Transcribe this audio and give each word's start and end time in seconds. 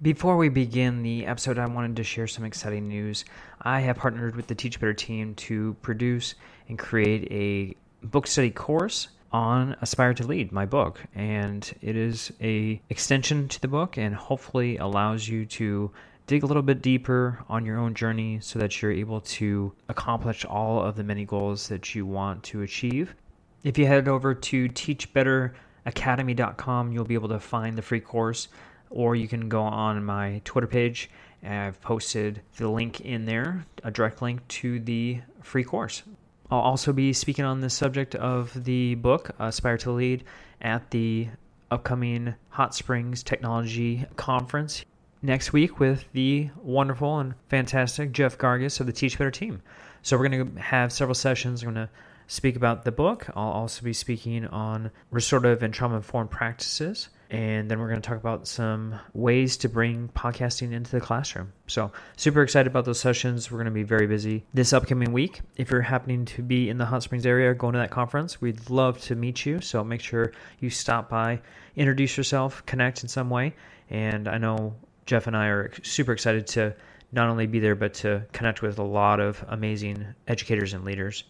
Before 0.00 0.36
we 0.36 0.48
begin 0.48 1.02
the 1.02 1.26
episode, 1.26 1.58
I 1.58 1.66
wanted 1.66 1.96
to 1.96 2.04
share 2.04 2.28
some 2.28 2.44
exciting 2.44 2.86
news. 2.86 3.24
I 3.62 3.80
have 3.80 3.96
partnered 3.96 4.36
with 4.36 4.46
the 4.46 4.54
Teach 4.54 4.78
Better 4.78 4.94
team 4.94 5.34
to 5.34 5.74
produce 5.82 6.36
and 6.68 6.78
create 6.78 7.26
a 7.32 7.74
book 8.06 8.28
study 8.28 8.52
course 8.52 9.08
on 9.32 9.74
Aspire 9.80 10.14
to 10.14 10.24
Lead, 10.24 10.52
my 10.52 10.66
book, 10.66 11.00
and 11.16 11.68
it 11.82 11.96
is 11.96 12.32
a 12.40 12.80
extension 12.90 13.48
to 13.48 13.60
the 13.60 13.66
book 13.66 13.98
and 13.98 14.14
hopefully 14.14 14.76
allows 14.76 15.26
you 15.26 15.44
to 15.46 15.90
dig 16.28 16.44
a 16.44 16.46
little 16.46 16.62
bit 16.62 16.80
deeper 16.80 17.42
on 17.48 17.66
your 17.66 17.78
own 17.78 17.92
journey 17.92 18.38
so 18.40 18.60
that 18.60 18.80
you're 18.80 18.92
able 18.92 19.20
to 19.22 19.72
accomplish 19.88 20.44
all 20.44 20.80
of 20.80 20.94
the 20.94 21.02
many 21.02 21.24
goals 21.24 21.66
that 21.66 21.96
you 21.96 22.06
want 22.06 22.44
to 22.44 22.62
achieve. 22.62 23.16
If 23.64 23.76
you 23.76 23.86
head 23.86 24.06
over 24.06 24.32
to 24.32 24.68
teachbetteracademy.com, 24.68 26.92
you'll 26.92 27.04
be 27.04 27.14
able 27.14 27.30
to 27.30 27.40
find 27.40 27.76
the 27.76 27.82
free 27.82 27.98
course 27.98 28.46
or 28.90 29.14
you 29.14 29.28
can 29.28 29.48
go 29.48 29.62
on 29.62 30.04
my 30.04 30.40
Twitter 30.44 30.66
page. 30.66 31.10
I've 31.42 31.80
posted 31.80 32.42
the 32.56 32.68
link 32.68 33.00
in 33.00 33.24
there, 33.24 33.64
a 33.84 33.90
direct 33.90 34.22
link 34.22 34.46
to 34.48 34.80
the 34.80 35.20
free 35.42 35.64
course. 35.64 36.02
I'll 36.50 36.60
also 36.60 36.92
be 36.92 37.12
speaking 37.12 37.44
on 37.44 37.60
the 37.60 37.70
subject 37.70 38.14
of 38.14 38.64
the 38.64 38.94
book, 38.96 39.30
Aspire 39.38 39.76
to 39.78 39.92
Lead, 39.92 40.24
at 40.60 40.90
the 40.90 41.28
upcoming 41.70 42.34
Hot 42.50 42.74
Springs 42.74 43.22
Technology 43.22 44.06
Conference 44.16 44.84
next 45.20 45.52
week 45.52 45.78
with 45.78 46.04
the 46.12 46.48
wonderful 46.62 47.18
and 47.18 47.34
fantastic 47.48 48.12
Jeff 48.12 48.38
Gargas 48.38 48.80
of 48.80 48.86
the 48.86 48.92
Teach 48.92 49.18
Better 49.18 49.30
team. 49.30 49.62
So 50.02 50.16
we're 50.16 50.28
going 50.28 50.54
to 50.54 50.60
have 50.60 50.92
several 50.92 51.14
sessions. 51.14 51.64
We're 51.64 51.72
going 51.72 51.86
to 51.86 51.92
speak 52.26 52.56
about 52.56 52.84
the 52.84 52.92
book. 52.92 53.28
I'll 53.34 53.52
also 53.52 53.82
be 53.82 53.92
speaking 53.92 54.46
on 54.46 54.90
restorative 55.10 55.62
and 55.62 55.74
trauma 55.74 55.96
informed 55.96 56.30
practices. 56.30 57.08
And 57.30 57.70
then 57.70 57.78
we're 57.78 57.88
going 57.88 58.00
to 58.00 58.08
talk 58.08 58.16
about 58.16 58.48
some 58.48 58.98
ways 59.12 59.58
to 59.58 59.68
bring 59.68 60.08
podcasting 60.08 60.72
into 60.72 60.90
the 60.90 61.00
classroom. 61.00 61.52
So, 61.66 61.92
super 62.16 62.42
excited 62.42 62.66
about 62.70 62.86
those 62.86 63.00
sessions. 63.00 63.50
We're 63.50 63.58
going 63.58 63.66
to 63.66 63.70
be 63.70 63.82
very 63.82 64.06
busy 64.06 64.46
this 64.54 64.72
upcoming 64.72 65.12
week. 65.12 65.42
If 65.56 65.70
you're 65.70 65.82
happening 65.82 66.24
to 66.24 66.42
be 66.42 66.70
in 66.70 66.78
the 66.78 66.86
Hot 66.86 67.02
Springs 67.02 67.26
area 67.26 67.52
going 67.52 67.74
to 67.74 67.80
that 67.80 67.90
conference, 67.90 68.40
we'd 68.40 68.70
love 68.70 68.98
to 69.02 69.14
meet 69.14 69.44
you. 69.44 69.60
So, 69.60 69.84
make 69.84 70.00
sure 70.00 70.32
you 70.60 70.70
stop 70.70 71.10
by, 71.10 71.40
introduce 71.76 72.16
yourself, 72.16 72.64
connect 72.64 73.02
in 73.02 73.08
some 73.10 73.28
way. 73.28 73.54
And 73.90 74.26
I 74.26 74.38
know 74.38 74.74
Jeff 75.04 75.26
and 75.26 75.36
I 75.36 75.48
are 75.48 75.70
super 75.82 76.12
excited 76.12 76.46
to 76.48 76.74
not 77.12 77.28
only 77.28 77.46
be 77.46 77.58
there, 77.58 77.74
but 77.74 77.94
to 77.94 78.24
connect 78.32 78.62
with 78.62 78.78
a 78.78 78.82
lot 78.82 79.20
of 79.20 79.44
amazing 79.48 80.06
educators 80.26 80.72
and 80.72 80.84
leaders. 80.84 81.24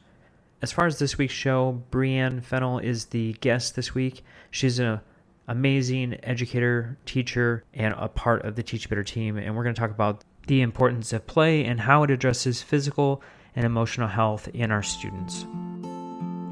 As 0.60 0.72
far 0.72 0.86
as 0.86 0.98
this 0.98 1.18
week's 1.18 1.34
show, 1.34 1.82
Brianne 1.90 2.42
Fennell 2.42 2.78
is 2.78 3.06
the 3.06 3.34
guest 3.34 3.76
this 3.76 3.94
week. 3.94 4.24
She's 4.50 4.80
a 4.80 5.02
amazing 5.48 6.18
educator, 6.22 6.96
teacher, 7.06 7.64
and 7.74 7.94
a 7.96 8.06
part 8.06 8.44
of 8.44 8.54
the 8.54 8.62
Teach 8.62 8.88
Better 8.88 9.02
team. 9.02 9.36
And 9.38 9.56
we're 9.56 9.64
going 9.64 9.74
to 9.74 9.80
talk 9.80 9.90
about 9.90 10.22
the 10.46 10.60
importance 10.60 11.12
of 11.12 11.26
play 11.26 11.64
and 11.64 11.80
how 11.80 12.02
it 12.04 12.10
addresses 12.10 12.62
physical 12.62 13.22
and 13.56 13.64
emotional 13.64 14.08
health 14.08 14.48
in 14.48 14.70
our 14.70 14.82
students. 14.82 15.46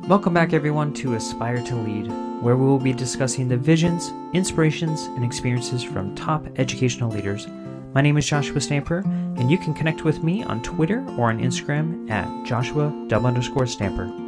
Welcome 0.09 0.35
back, 0.35 0.53
everyone, 0.53 0.95
to 0.95 1.15
Aspire 1.15 1.63
to 1.65 1.77
Lead, 1.77 2.07
where 2.43 2.57
we 2.57 2.65
will 2.65 2.79
be 2.79 2.93
discussing 2.93 3.49
the 3.49 3.57
visions, 3.57 4.13
inspirations, 4.33 5.03
and 5.03 5.25
experiences 5.25 5.83
from 5.83 6.15
top 6.15 6.47
educational 6.59 7.11
leaders. 7.11 7.47
My 7.93 8.01
name 8.03 8.17
is 8.17 8.27
Joshua 8.27 8.61
Stamper, 8.61 8.99
and 8.99 9.51
you 9.51 9.59
can 9.59 9.75
connect 9.75 10.05
with 10.05 10.23
me 10.23 10.43
on 10.45 10.63
Twitter 10.63 11.05
or 11.19 11.31
on 11.31 11.41
Instagram 11.41 12.11
at 12.11 12.47
Joshua 12.47 12.89
underscore 13.11 13.67
Stamper. 13.67 14.26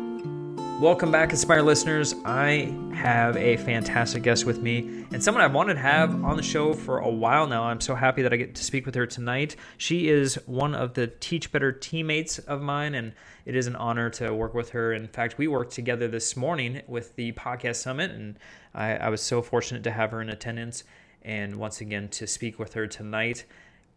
Welcome 0.78 1.10
back, 1.10 1.32
Aspire 1.32 1.62
listeners. 1.62 2.14
I 2.24 2.72
have 2.94 3.36
a 3.36 3.56
fantastic 3.56 4.22
guest 4.22 4.44
with 4.44 4.60
me 4.60 5.04
and 5.10 5.20
someone 5.20 5.42
I've 5.42 5.52
wanted 5.52 5.74
to 5.74 5.80
have 5.80 6.22
on 6.22 6.36
the 6.36 6.42
show 6.42 6.72
for 6.72 6.98
a 6.98 7.08
while 7.08 7.48
now. 7.48 7.64
I'm 7.64 7.80
so 7.80 7.96
happy 7.96 8.22
that 8.22 8.32
I 8.32 8.36
get 8.36 8.54
to 8.54 8.62
speak 8.62 8.86
with 8.86 8.94
her 8.94 9.04
tonight. 9.04 9.56
She 9.76 10.08
is 10.08 10.36
one 10.46 10.76
of 10.76 10.94
the 10.94 11.08
Teach 11.08 11.50
Better 11.50 11.72
teammates 11.72 12.38
of 12.38 12.62
mine, 12.62 12.94
and 12.94 13.12
it 13.44 13.56
is 13.56 13.66
an 13.66 13.74
honor 13.74 14.08
to 14.10 14.32
work 14.32 14.54
with 14.54 14.70
her. 14.70 14.92
In 14.92 15.08
fact, 15.08 15.36
we 15.36 15.48
worked 15.48 15.72
together 15.72 16.06
this 16.06 16.36
morning 16.36 16.82
with 16.86 17.16
the 17.16 17.32
podcast 17.32 17.76
summit, 17.76 18.12
and 18.12 18.38
I, 18.72 18.98
I 18.98 19.08
was 19.08 19.20
so 19.20 19.42
fortunate 19.42 19.82
to 19.82 19.90
have 19.90 20.12
her 20.12 20.20
in 20.22 20.28
attendance 20.28 20.84
and 21.22 21.56
once 21.56 21.80
again 21.80 22.08
to 22.10 22.28
speak 22.28 22.56
with 22.56 22.74
her 22.74 22.86
tonight. 22.86 23.46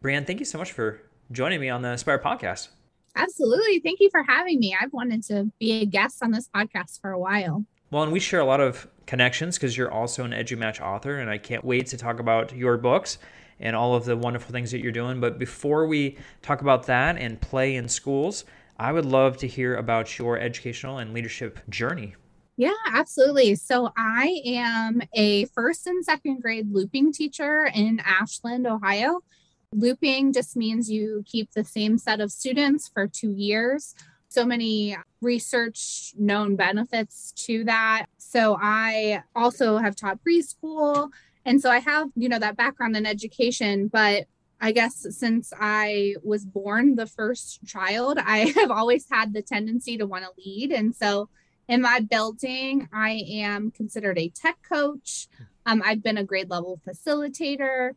Brianne, 0.03 0.25
thank 0.25 0.39
you 0.39 0.45
so 0.45 0.57
much 0.57 0.71
for 0.71 0.99
joining 1.31 1.61
me 1.61 1.69
on 1.69 1.83
the 1.83 1.89
Aspire 1.89 2.17
podcast. 2.17 2.69
Absolutely. 3.15 3.79
Thank 3.79 3.99
you 3.99 4.09
for 4.09 4.23
having 4.23 4.59
me. 4.59 4.75
I've 4.79 4.93
wanted 4.93 5.23
to 5.25 5.51
be 5.59 5.81
a 5.81 5.85
guest 5.85 6.23
on 6.23 6.31
this 6.31 6.49
podcast 6.53 7.01
for 7.01 7.11
a 7.11 7.19
while. 7.19 7.65
Well, 7.89 8.03
and 8.03 8.11
we 8.11 8.19
share 8.21 8.39
a 8.39 8.45
lot 8.45 8.61
of 8.61 8.87
connections 9.05 9.57
because 9.57 9.75
you're 9.75 9.91
also 9.91 10.23
an 10.23 10.31
EduMatch 10.31 10.79
author, 10.79 11.19
and 11.19 11.29
I 11.29 11.37
can't 11.37 11.65
wait 11.65 11.87
to 11.87 11.97
talk 11.97 12.19
about 12.19 12.55
your 12.55 12.77
books 12.77 13.17
and 13.59 13.75
all 13.75 13.95
of 13.95 14.05
the 14.05 14.15
wonderful 14.15 14.53
things 14.53 14.71
that 14.71 14.79
you're 14.79 14.93
doing. 14.93 15.19
But 15.19 15.37
before 15.37 15.87
we 15.87 16.17
talk 16.41 16.61
about 16.61 16.85
that 16.87 17.17
and 17.17 17.39
play 17.39 17.75
in 17.75 17.89
schools, 17.89 18.45
I 18.77 18.91
would 18.93 19.05
love 19.05 19.37
to 19.37 19.47
hear 19.47 19.75
about 19.75 20.17
your 20.17 20.39
educational 20.39 20.97
and 20.97 21.13
leadership 21.13 21.59
journey. 21.69 22.15
Yeah, 22.57 22.73
absolutely. 22.93 23.55
So 23.55 23.91
I 23.97 24.41
am 24.45 25.01
a 25.13 25.45
first 25.45 25.85
and 25.87 26.03
second 26.03 26.41
grade 26.41 26.71
looping 26.71 27.11
teacher 27.11 27.69
in 27.73 28.01
Ashland, 28.05 28.67
Ohio. 28.67 29.21
Looping 29.73 30.33
just 30.33 30.55
means 30.55 30.91
you 30.91 31.23
keep 31.25 31.51
the 31.51 31.63
same 31.63 31.97
set 31.97 32.19
of 32.19 32.31
students 32.31 32.89
for 32.89 33.07
two 33.07 33.31
years. 33.31 33.95
So 34.27 34.45
many 34.45 34.97
research 35.21 36.13
known 36.17 36.55
benefits 36.55 37.31
to 37.47 37.63
that. 37.65 38.05
So 38.17 38.57
I 38.61 39.23
also 39.35 39.77
have 39.77 39.95
taught 39.95 40.19
preschool. 40.27 41.09
And 41.45 41.61
so 41.61 41.69
I 41.69 41.79
have, 41.79 42.09
you 42.15 42.29
know, 42.29 42.39
that 42.39 42.57
background 42.57 42.95
in 42.95 43.05
education, 43.05 43.87
but 43.87 44.25
I 44.59 44.71
guess 44.71 45.07
since 45.09 45.51
I 45.59 46.15
was 46.23 46.45
born 46.45 46.95
the 46.95 47.07
first 47.07 47.65
child, 47.65 48.19
I 48.19 48.39
have 48.55 48.71
always 48.71 49.07
had 49.09 49.33
the 49.33 49.41
tendency 49.41 49.97
to 49.97 50.05
want 50.05 50.23
to 50.23 50.31
lead. 50.37 50.71
And 50.71 50.95
so 50.95 51.29
in 51.67 51.81
my 51.81 51.99
building, 51.99 52.87
I 52.93 53.23
am 53.31 53.71
considered 53.71 54.19
a 54.19 54.29
tech 54.29 54.57
coach. 54.61 55.27
Um, 55.65 55.81
I've 55.85 56.03
been 56.03 56.17
a 56.17 56.23
grade 56.23 56.49
level 56.49 56.79
facilitator. 56.87 57.91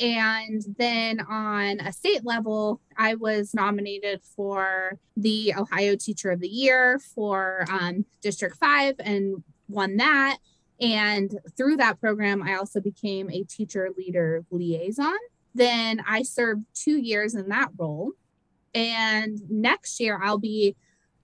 And 0.00 0.62
then 0.78 1.20
on 1.20 1.80
a 1.80 1.92
state 1.92 2.24
level, 2.24 2.80
I 2.96 3.14
was 3.14 3.54
nominated 3.54 4.20
for 4.22 4.98
the 5.16 5.54
Ohio 5.56 5.96
Teacher 5.96 6.30
of 6.30 6.40
the 6.40 6.48
Year 6.48 6.98
for 6.98 7.64
um, 7.70 8.04
District 8.20 8.56
5 8.56 8.96
and 9.00 9.42
won 9.68 9.96
that. 9.96 10.38
And 10.80 11.38
through 11.56 11.76
that 11.76 12.00
program, 12.00 12.42
I 12.42 12.54
also 12.54 12.80
became 12.80 13.30
a 13.30 13.42
teacher 13.44 13.90
leader 13.96 14.44
liaison. 14.50 15.16
Then 15.54 16.02
I 16.06 16.22
served 16.22 16.64
two 16.74 16.96
years 16.98 17.34
in 17.34 17.48
that 17.48 17.70
role. 17.76 18.12
And 18.74 19.40
next 19.50 19.98
year, 19.98 20.20
I'll 20.22 20.38
be 20.38 20.76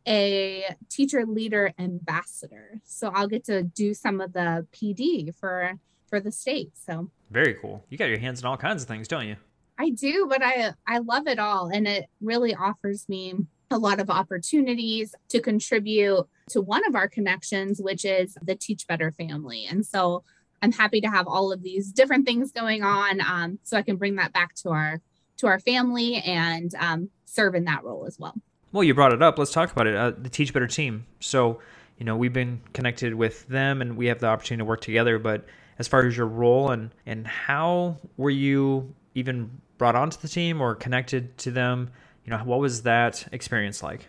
a 0.06 0.74
teacher 0.90 1.24
leader 1.24 1.72
ambassador. 1.78 2.80
So 2.84 3.10
I'll 3.14 3.28
get 3.28 3.44
to 3.44 3.62
do 3.62 3.94
some 3.94 4.20
of 4.20 4.32
the 4.32 4.66
PD 4.72 5.34
for 5.34 5.78
for 6.08 6.20
the 6.20 6.32
state. 6.32 6.72
So 6.74 7.10
very 7.34 7.54
cool. 7.54 7.84
You 7.90 7.98
got 7.98 8.06
your 8.06 8.18
hands 8.18 8.40
in 8.40 8.46
all 8.46 8.56
kinds 8.56 8.82
of 8.82 8.88
things, 8.88 9.08
don't 9.08 9.26
you? 9.26 9.36
I 9.78 9.90
do, 9.90 10.26
but 10.28 10.42
I 10.42 10.72
I 10.86 10.98
love 10.98 11.26
it 11.26 11.38
all 11.38 11.68
and 11.68 11.86
it 11.86 12.06
really 12.20 12.54
offers 12.54 13.08
me 13.08 13.34
a 13.70 13.78
lot 13.78 13.98
of 13.98 14.08
opportunities 14.08 15.14
to 15.30 15.40
contribute 15.40 16.26
to 16.50 16.60
one 16.60 16.86
of 16.86 16.94
our 16.94 17.08
connections 17.08 17.80
which 17.82 18.04
is 18.04 18.38
the 18.42 18.54
Teach 18.54 18.86
Better 18.86 19.10
family. 19.10 19.66
And 19.68 19.84
so 19.84 20.22
I'm 20.62 20.72
happy 20.72 21.00
to 21.00 21.08
have 21.08 21.26
all 21.26 21.52
of 21.52 21.62
these 21.62 21.92
different 21.92 22.24
things 22.24 22.52
going 22.52 22.82
on 22.82 23.20
um, 23.20 23.58
so 23.64 23.76
I 23.76 23.82
can 23.82 23.96
bring 23.96 24.14
that 24.16 24.32
back 24.32 24.54
to 24.56 24.70
our 24.70 25.00
to 25.38 25.48
our 25.48 25.58
family 25.58 26.16
and 26.16 26.72
um, 26.76 27.10
serve 27.24 27.56
in 27.56 27.64
that 27.64 27.82
role 27.82 28.06
as 28.06 28.18
well. 28.18 28.34
Well, 28.72 28.84
you 28.84 28.94
brought 28.94 29.12
it 29.12 29.22
up. 29.22 29.38
Let's 29.38 29.52
talk 29.52 29.72
about 29.72 29.86
it. 29.86 29.94
Uh, 29.94 30.12
the 30.16 30.28
Teach 30.28 30.52
Better 30.52 30.66
team. 30.66 31.06
So, 31.20 31.60
you 31.98 32.04
know, 32.04 32.16
we've 32.16 32.32
been 32.32 32.60
connected 32.72 33.14
with 33.14 33.46
them 33.48 33.82
and 33.82 33.96
we 33.96 34.06
have 34.06 34.20
the 34.20 34.26
opportunity 34.26 34.60
to 34.60 34.64
work 34.64 34.80
together, 34.80 35.18
but 35.18 35.44
as 35.78 35.88
far 35.88 36.06
as 36.06 36.16
your 36.16 36.26
role 36.26 36.70
and 36.70 36.90
and 37.06 37.26
how 37.26 37.98
were 38.16 38.30
you 38.30 38.94
even 39.14 39.50
brought 39.78 39.96
onto 39.96 40.18
the 40.18 40.28
team 40.28 40.60
or 40.60 40.74
connected 40.74 41.36
to 41.38 41.50
them? 41.50 41.90
You 42.24 42.30
know, 42.30 42.38
what 42.38 42.60
was 42.60 42.82
that 42.82 43.28
experience 43.32 43.82
like? 43.82 44.08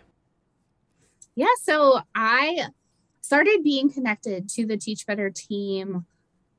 Yeah, 1.34 1.46
so 1.62 2.00
I 2.14 2.68
started 3.20 3.62
being 3.62 3.92
connected 3.92 4.48
to 4.50 4.66
the 4.66 4.76
Teach 4.76 5.06
Better 5.06 5.30
team. 5.30 6.06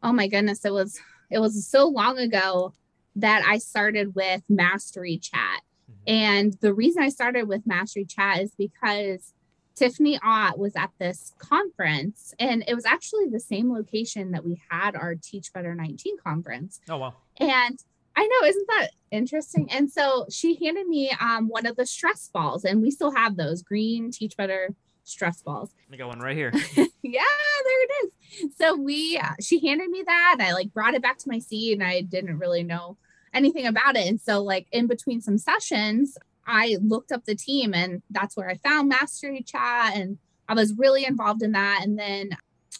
Oh 0.03 0.13
my 0.13 0.27
goodness, 0.27 0.63
it 0.65 0.73
was 0.73 0.99
it 1.29 1.39
was 1.39 1.67
so 1.67 1.87
long 1.87 2.17
ago 2.19 2.73
that 3.15 3.43
I 3.45 3.57
started 3.57 4.15
with 4.15 4.43
Mastery 4.47 5.17
Chat. 5.17 5.61
Mm-hmm. 5.89 6.03
And 6.05 6.53
the 6.61 6.73
reason 6.73 7.01
I 7.01 7.09
started 7.09 7.47
with 7.47 7.65
Mastery 7.65 8.05
Chat 8.05 8.41
is 8.41 8.51
because 8.57 9.33
Tiffany 9.77 10.19
Ott 10.23 10.57
was 10.57 10.75
at 10.75 10.89
this 10.99 11.33
conference, 11.37 12.33
and 12.39 12.63
it 12.67 12.73
was 12.73 12.85
actually 12.85 13.27
the 13.27 13.39
same 13.39 13.71
location 13.71 14.31
that 14.31 14.43
we 14.43 14.59
had 14.69 14.95
our 14.95 15.13
Teach 15.13 15.53
Better 15.53 15.75
19 15.75 16.17
conference. 16.17 16.81
Oh, 16.89 16.97
wow. 16.97 17.13
And 17.39 17.77
I 18.15 18.25
know, 18.25 18.47
isn't 18.47 18.67
that 18.69 18.87
interesting? 19.11 19.71
And 19.71 19.91
so 19.91 20.25
she 20.31 20.55
handed 20.55 20.87
me 20.87 21.11
um, 21.21 21.47
one 21.47 21.67
of 21.67 21.75
the 21.75 21.85
stress 21.85 22.27
balls, 22.33 22.65
and 22.65 22.81
we 22.81 22.89
still 22.89 23.11
have 23.11 23.37
those 23.37 23.61
green 23.61 24.09
Teach 24.09 24.35
Better 24.35 24.73
stress 25.03 25.43
balls. 25.43 25.69
I 25.93 25.95
got 25.95 26.07
one 26.07 26.19
right 26.19 26.35
here. 26.35 26.51
yeah, 26.75 26.83
there 27.03 27.83
it 27.83 27.91
is. 28.03 28.55
So 28.57 28.75
we, 28.75 29.17
uh, 29.17 29.33
she 29.39 29.65
handed 29.65 29.91
me 29.91 30.01
that. 30.03 30.37
I 30.39 30.53
like 30.53 30.73
brought 30.73 30.95
it 30.95 31.03
back 31.03 31.19
to 31.19 31.29
my 31.29 31.37
seat, 31.37 31.73
and 31.73 31.83
I 31.83 32.01
didn't 32.01 32.39
really 32.39 32.63
know 32.63 32.97
anything 33.31 33.67
about 33.67 33.95
it. 33.95 34.07
And 34.07 34.19
so, 34.19 34.41
like, 34.41 34.65
in 34.71 34.87
between 34.87 35.21
some 35.21 35.37
sessions, 35.37 36.17
I 36.47 36.77
looked 36.81 37.11
up 37.11 37.25
the 37.25 37.35
team 37.35 37.73
and 37.73 38.01
that's 38.09 38.37
where 38.37 38.49
I 38.49 38.55
found 38.55 38.89
Mastery 38.89 39.43
Chat. 39.43 39.95
And 39.95 40.17
I 40.47 40.53
was 40.53 40.73
really 40.77 41.05
involved 41.05 41.43
in 41.43 41.51
that. 41.51 41.81
And 41.83 41.99
then 41.99 42.29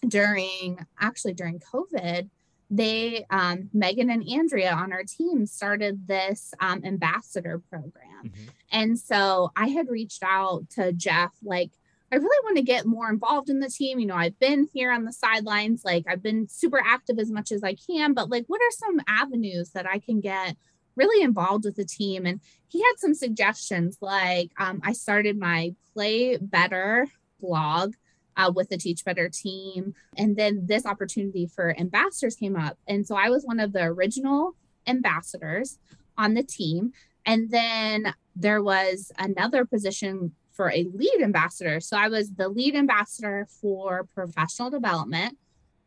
during 0.07 0.85
actually 0.99 1.33
during 1.33 1.59
COVID, 1.59 2.29
they 2.69 3.25
um, 3.29 3.69
Megan 3.73 4.09
and 4.09 4.27
Andrea 4.27 4.73
on 4.73 4.91
our 4.91 5.03
team 5.03 5.45
started 5.45 6.07
this 6.07 6.53
um, 6.59 6.83
ambassador 6.83 7.61
program. 7.69 8.25
Mm-hmm. 8.25 8.43
And 8.71 8.99
so 8.99 9.51
I 9.55 9.67
had 9.67 9.89
reached 9.89 10.23
out 10.23 10.69
to 10.71 10.91
Jeff, 10.91 11.31
like, 11.43 11.71
I 12.11 12.15
really 12.15 12.43
want 12.43 12.57
to 12.57 12.63
get 12.63 12.85
more 12.85 13.09
involved 13.09 13.49
in 13.49 13.59
the 13.59 13.69
team. 13.69 13.99
You 13.99 14.07
know, 14.07 14.15
I've 14.15 14.39
been 14.39 14.67
here 14.73 14.91
on 14.91 15.05
the 15.05 15.13
sidelines, 15.13 15.83
like, 15.83 16.05
I've 16.07 16.23
been 16.23 16.47
super 16.47 16.81
active 16.85 17.19
as 17.19 17.31
much 17.31 17.51
as 17.51 17.63
I 17.63 17.75
can, 17.75 18.13
but 18.13 18.29
like, 18.29 18.45
what 18.47 18.61
are 18.61 18.71
some 18.71 19.01
avenues 19.07 19.71
that 19.71 19.87
I 19.87 19.99
can 19.99 20.19
get 20.19 20.55
really 20.97 21.23
involved 21.23 21.65
with 21.65 21.75
the 21.75 21.85
team? 21.85 22.25
And 22.25 22.41
he 22.67 22.79
had 22.79 22.93
some 22.97 23.13
suggestions, 23.13 23.97
like, 24.01 24.51
um, 24.59 24.81
I 24.83 24.93
started 24.93 25.37
my 25.37 25.73
Play 25.93 26.37
Better 26.37 27.07
blog 27.39 27.93
uh, 28.35 28.51
with 28.53 28.69
the 28.69 28.77
Teach 28.77 29.05
Better 29.05 29.29
team. 29.29 29.93
And 30.17 30.35
then 30.35 30.65
this 30.65 30.85
opportunity 30.85 31.47
for 31.47 31.77
ambassadors 31.79 32.35
came 32.35 32.55
up. 32.55 32.77
And 32.87 33.07
so 33.07 33.15
I 33.15 33.29
was 33.29 33.45
one 33.45 33.59
of 33.59 33.73
the 33.73 33.83
original 33.83 34.55
ambassadors 34.85 35.79
on 36.17 36.33
the 36.33 36.43
team. 36.43 36.91
And 37.25 37.49
then 37.49 38.13
there 38.35 38.61
was 38.61 39.11
another 39.17 39.65
position 39.65 40.33
for 40.53 40.71
a 40.71 40.87
lead 40.93 41.21
ambassador. 41.21 41.79
So 41.79 41.97
I 41.97 42.07
was 42.07 42.31
the 42.31 42.49
lead 42.49 42.75
ambassador 42.75 43.47
for 43.61 44.07
professional 44.15 44.69
development 44.69 45.37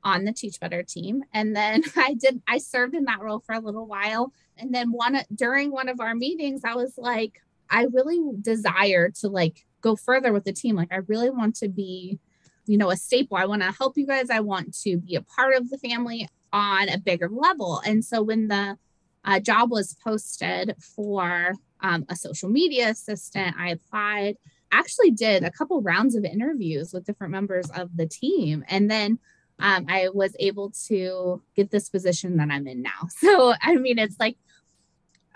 on 0.04 0.24
the 0.24 0.32
Teach 0.32 0.60
Better 0.60 0.82
team. 0.82 1.22
And 1.32 1.54
then 1.54 1.82
I 1.96 2.14
did, 2.14 2.42
I 2.48 2.58
served 2.58 2.94
in 2.94 3.04
that 3.04 3.20
role 3.20 3.40
for 3.40 3.54
a 3.54 3.60
little 3.60 3.86
while. 3.86 4.32
And 4.56 4.74
then 4.74 4.92
one 4.92 5.20
during 5.34 5.70
one 5.70 5.88
of 5.88 6.00
our 6.00 6.14
meetings, 6.14 6.62
I 6.64 6.74
was 6.74 6.94
like, 6.96 7.40
I 7.70 7.86
really 7.92 8.20
desire 8.40 9.10
to 9.20 9.28
like 9.28 9.64
go 9.80 9.96
further 9.96 10.32
with 10.32 10.44
the 10.44 10.52
team. 10.52 10.76
Like, 10.76 10.92
I 10.92 10.98
really 11.06 11.30
want 11.30 11.56
to 11.56 11.68
be 11.68 12.18
you 12.66 12.78
know, 12.78 12.90
a 12.90 12.96
staple. 12.96 13.36
I 13.36 13.46
want 13.46 13.62
to 13.62 13.72
help 13.72 13.98
you 13.98 14.06
guys. 14.06 14.30
I 14.30 14.38
want 14.38 14.78
to 14.82 14.96
be 14.98 15.16
a 15.16 15.22
part 15.22 15.56
of 15.56 15.70
the 15.70 15.78
family 15.78 16.28
on 16.52 16.88
a 16.88 16.98
bigger 16.98 17.28
level. 17.28 17.82
And 17.84 18.04
so 18.04 18.22
when 18.22 18.46
the 18.46 18.76
uh, 19.24 19.40
job 19.40 19.72
was 19.72 19.96
posted 20.04 20.76
for 20.78 21.54
um, 21.80 22.04
a 22.08 22.14
social 22.14 22.48
media 22.48 22.90
assistant, 22.90 23.56
I 23.58 23.70
applied. 23.70 24.36
Actually, 24.72 25.10
did 25.10 25.42
a 25.42 25.50
couple 25.50 25.82
rounds 25.82 26.14
of 26.14 26.24
interviews 26.24 26.92
with 26.92 27.04
different 27.04 27.32
members 27.32 27.68
of 27.70 27.96
the 27.96 28.06
team, 28.06 28.64
and 28.68 28.88
then 28.88 29.18
um, 29.60 29.86
I 29.88 30.08
was 30.12 30.34
able 30.38 30.70
to 30.88 31.42
get 31.54 31.70
this 31.70 31.88
position 31.88 32.36
that 32.38 32.50
I'm 32.50 32.66
in 32.66 32.82
now. 32.82 32.90
So, 33.20 33.54
I 33.60 33.76
mean, 33.76 33.98
it's 33.98 34.18
like 34.18 34.36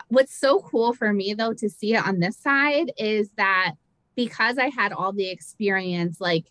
what's 0.09 0.35
so 0.39 0.61
cool 0.61 0.93
for 0.93 1.13
me 1.13 1.35
though 1.35 1.55
to 1.55 1.69
see 1.69 1.95
it 1.95 2.07
on 2.07 2.21
this 2.21 2.37
side 2.37 2.93
is 2.99 3.31
that 3.37 3.73
because 4.15 4.59
I 4.59 4.69
had 4.69 4.93
all 4.93 5.13
the 5.13 5.29
experience, 5.29 6.21
like 6.21 6.47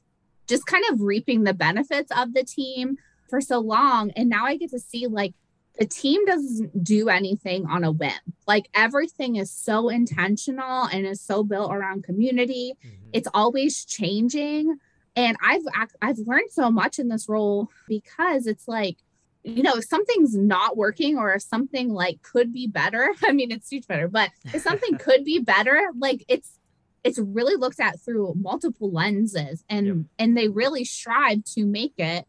just 0.48 0.66
kind 0.66 0.84
of 0.92 1.02
reaping 1.02 1.44
the 1.44 1.54
benefits 1.54 2.12
of 2.16 2.34
the 2.34 2.44
team 2.44 2.98
for 3.30 3.42
so 3.42 3.60
long. 3.60 4.12
And 4.12 4.30
now 4.30 4.46
I 4.46 4.58
get 4.58 4.72
to 4.72 4.80
see 4.80 5.08
like 5.08 5.34
the 5.80 5.86
team 5.86 6.26
doesn't 6.26 6.84
do 6.84 7.10
anything 7.10 7.66
on 7.66 7.84
a 7.84 7.92
whim. 7.92 8.12
Like 8.48 8.70
everything 8.74 9.38
is 9.38 9.50
so 9.50 9.90
intentional 9.90 10.84
and 10.86 11.06
is 11.06 11.22
so 11.22 11.44
built 11.44 11.72
around 11.72 12.04
community. 12.04 12.74
Mm-hmm. 12.86 13.10
It's 13.14 13.28
always 13.34 13.86
changing. 13.86 14.78
And 15.16 15.38
I've 15.44 15.62
I've 16.02 16.18
learned 16.20 16.52
so 16.52 16.72
much 16.72 17.00
in 17.00 17.08
this 17.08 17.30
role 17.30 17.70
because 17.88 18.48
it's 18.48 18.68
like 18.68 18.98
you 19.44 19.62
know, 19.62 19.76
if 19.76 19.84
something's 19.84 20.38
not 20.38 20.78
working 20.78 21.18
or 21.18 21.34
if 21.34 21.42
something 21.42 21.90
like 21.90 22.22
could 22.22 22.54
be 22.54 22.66
better, 22.66 23.14
I 23.24 23.34
mean, 23.34 23.52
it's 23.52 23.70
huge 23.70 23.88
better, 23.88 24.08
but 24.08 24.32
if 24.46 24.62
something 24.62 24.98
could 25.00 25.24
be 25.24 25.40
better, 25.40 25.90
like 25.98 26.24
it's 26.28 26.60
it's 27.04 27.20
really 27.20 27.56
looked 27.56 27.80
at 27.80 28.00
through 28.00 28.34
multiple 28.40 28.92
lenses 28.92 29.64
and 29.70 29.88
yep. 29.88 29.96
and 30.18 30.38
they 30.38 30.48
really 30.48 30.86
strive 30.86 31.44
to 31.44 31.66
make 31.66 31.94
it 31.98 32.26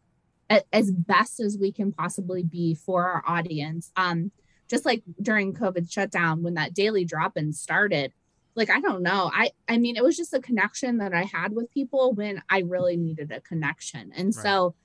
a, 0.49 0.61
as 0.73 0.91
best 0.91 1.39
as 1.39 1.57
we 1.57 1.71
can 1.71 1.91
possibly 1.91 2.43
be 2.43 2.75
for 2.75 3.03
our 3.03 3.23
audience 3.25 3.91
um 3.95 4.31
just 4.69 4.85
like 4.85 5.01
during 5.21 5.53
covid 5.53 5.89
shutdown 5.91 6.43
when 6.43 6.55
that 6.55 6.73
daily 6.73 7.05
drop-in 7.05 7.53
started 7.53 8.11
like 8.55 8.69
i 8.69 8.79
don't 8.79 9.01
know 9.01 9.29
i 9.33 9.51
i 9.67 9.77
mean 9.77 9.95
it 9.95 10.03
was 10.03 10.17
just 10.17 10.33
a 10.33 10.39
connection 10.39 10.97
that 10.97 11.13
i 11.13 11.23
had 11.23 11.53
with 11.53 11.71
people 11.71 12.13
when 12.13 12.41
i 12.49 12.59
really 12.59 12.97
needed 12.97 13.31
a 13.31 13.41
connection 13.41 14.11
and 14.15 14.35
right. 14.35 14.43
so 14.43 14.75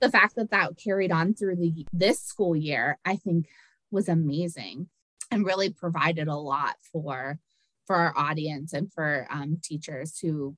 the 0.00 0.10
fact 0.10 0.36
that 0.36 0.50
that 0.50 0.76
carried 0.76 1.12
on 1.12 1.34
through 1.34 1.56
the 1.56 1.86
this 1.92 2.20
school 2.20 2.54
year 2.54 2.98
i 3.04 3.16
think 3.16 3.46
was 3.90 4.08
amazing 4.08 4.88
and 5.30 5.46
really 5.46 5.70
provided 5.70 6.28
a 6.28 6.36
lot 6.36 6.76
for 6.92 7.38
for 7.86 7.96
our 7.96 8.16
audience 8.16 8.72
and 8.72 8.92
for 8.92 9.26
um, 9.30 9.58
teachers 9.62 10.18
who 10.18 10.56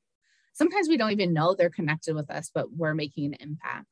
sometimes 0.52 0.88
we 0.88 0.96
don't 0.96 1.12
even 1.12 1.32
know 1.32 1.54
they're 1.54 1.70
connected 1.70 2.14
with 2.14 2.30
us, 2.30 2.50
but 2.52 2.72
we're 2.72 2.94
making 2.94 3.26
an 3.26 3.34
impact. 3.40 3.86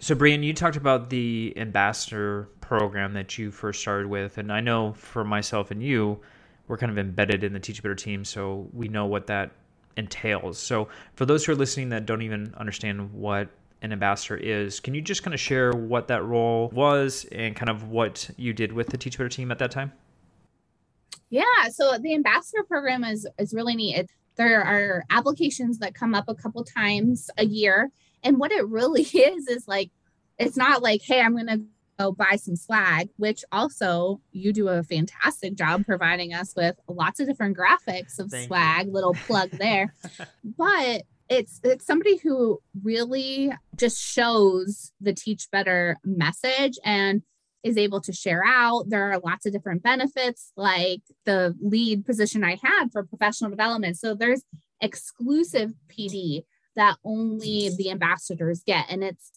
So, 0.00 0.14
Brian, 0.14 0.42
you 0.42 0.54
talked 0.54 0.76
about 0.76 1.10
the 1.10 1.52
ambassador 1.56 2.48
program 2.60 3.12
that 3.14 3.36
you 3.36 3.50
first 3.50 3.80
started 3.80 4.06
with. 4.06 4.38
And 4.38 4.50
I 4.50 4.60
know 4.60 4.94
for 4.94 5.24
myself 5.24 5.70
and 5.70 5.82
you, 5.82 6.20
we're 6.70 6.76
kind 6.76 6.92
of 6.92 6.98
embedded 6.98 7.42
in 7.42 7.52
the 7.52 7.58
Teach 7.58 7.82
Better 7.82 7.96
team, 7.96 8.24
so 8.24 8.68
we 8.72 8.86
know 8.86 9.04
what 9.04 9.26
that 9.26 9.50
entails. 9.96 10.56
So, 10.56 10.86
for 11.14 11.26
those 11.26 11.44
who 11.44 11.50
are 11.50 11.56
listening 11.56 11.88
that 11.88 12.06
don't 12.06 12.22
even 12.22 12.54
understand 12.56 13.12
what 13.12 13.48
an 13.82 13.92
ambassador 13.92 14.36
is, 14.36 14.78
can 14.78 14.94
you 14.94 15.02
just 15.02 15.24
kind 15.24 15.34
of 15.34 15.40
share 15.40 15.72
what 15.72 16.06
that 16.06 16.24
role 16.24 16.70
was 16.72 17.26
and 17.32 17.56
kind 17.56 17.70
of 17.70 17.88
what 17.88 18.30
you 18.36 18.52
did 18.52 18.72
with 18.72 18.86
the 18.86 18.96
Teach 18.96 19.18
Better 19.18 19.28
team 19.28 19.50
at 19.50 19.58
that 19.58 19.72
time? 19.72 19.92
Yeah, 21.28 21.42
so 21.72 21.98
the 21.98 22.14
ambassador 22.14 22.62
program 22.62 23.02
is 23.02 23.26
is 23.36 23.52
really 23.52 23.74
neat. 23.74 23.96
It, 23.96 24.10
there 24.36 24.62
are 24.62 25.02
applications 25.10 25.78
that 25.78 25.92
come 25.92 26.14
up 26.14 26.28
a 26.28 26.36
couple 26.36 26.62
times 26.62 27.30
a 27.36 27.44
year, 27.44 27.90
and 28.22 28.38
what 28.38 28.52
it 28.52 28.64
really 28.68 29.02
is 29.12 29.48
is 29.48 29.66
like 29.66 29.90
it's 30.38 30.56
not 30.56 30.82
like, 30.82 31.02
hey, 31.02 31.20
I'm 31.20 31.36
gonna 31.36 31.62
go 32.00 32.12
buy 32.12 32.36
some 32.36 32.56
swag, 32.56 33.08
which 33.16 33.44
also 33.52 34.20
you 34.32 34.52
do 34.52 34.68
a 34.68 34.82
fantastic 34.82 35.54
job 35.54 35.84
providing 35.84 36.32
us 36.32 36.54
with 36.56 36.76
lots 36.88 37.20
of 37.20 37.26
different 37.26 37.56
graphics 37.56 38.18
of 38.18 38.30
Thank 38.30 38.46
swag. 38.46 38.86
You. 38.86 38.92
Little 38.92 39.14
plug 39.14 39.50
there, 39.50 39.94
but 40.44 41.02
it's 41.28 41.60
it's 41.62 41.86
somebody 41.86 42.16
who 42.16 42.60
really 42.82 43.52
just 43.76 44.00
shows 44.00 44.92
the 45.00 45.12
teach 45.12 45.48
better 45.52 45.96
message 46.04 46.78
and 46.84 47.22
is 47.62 47.76
able 47.76 48.00
to 48.00 48.12
share 48.12 48.42
out. 48.44 48.84
There 48.88 49.12
are 49.12 49.18
lots 49.18 49.46
of 49.46 49.52
different 49.52 49.82
benefits, 49.82 50.52
like 50.56 51.02
the 51.26 51.54
lead 51.60 52.06
position 52.06 52.42
I 52.42 52.58
had 52.62 52.86
for 52.90 53.04
professional 53.04 53.50
development. 53.50 53.98
So 53.98 54.14
there's 54.14 54.42
exclusive 54.80 55.74
PD 55.88 56.44
that 56.76 56.96
only 57.04 57.70
the 57.76 57.90
ambassadors 57.90 58.62
get. 58.64 58.86
And 58.88 59.04
it's 59.04 59.30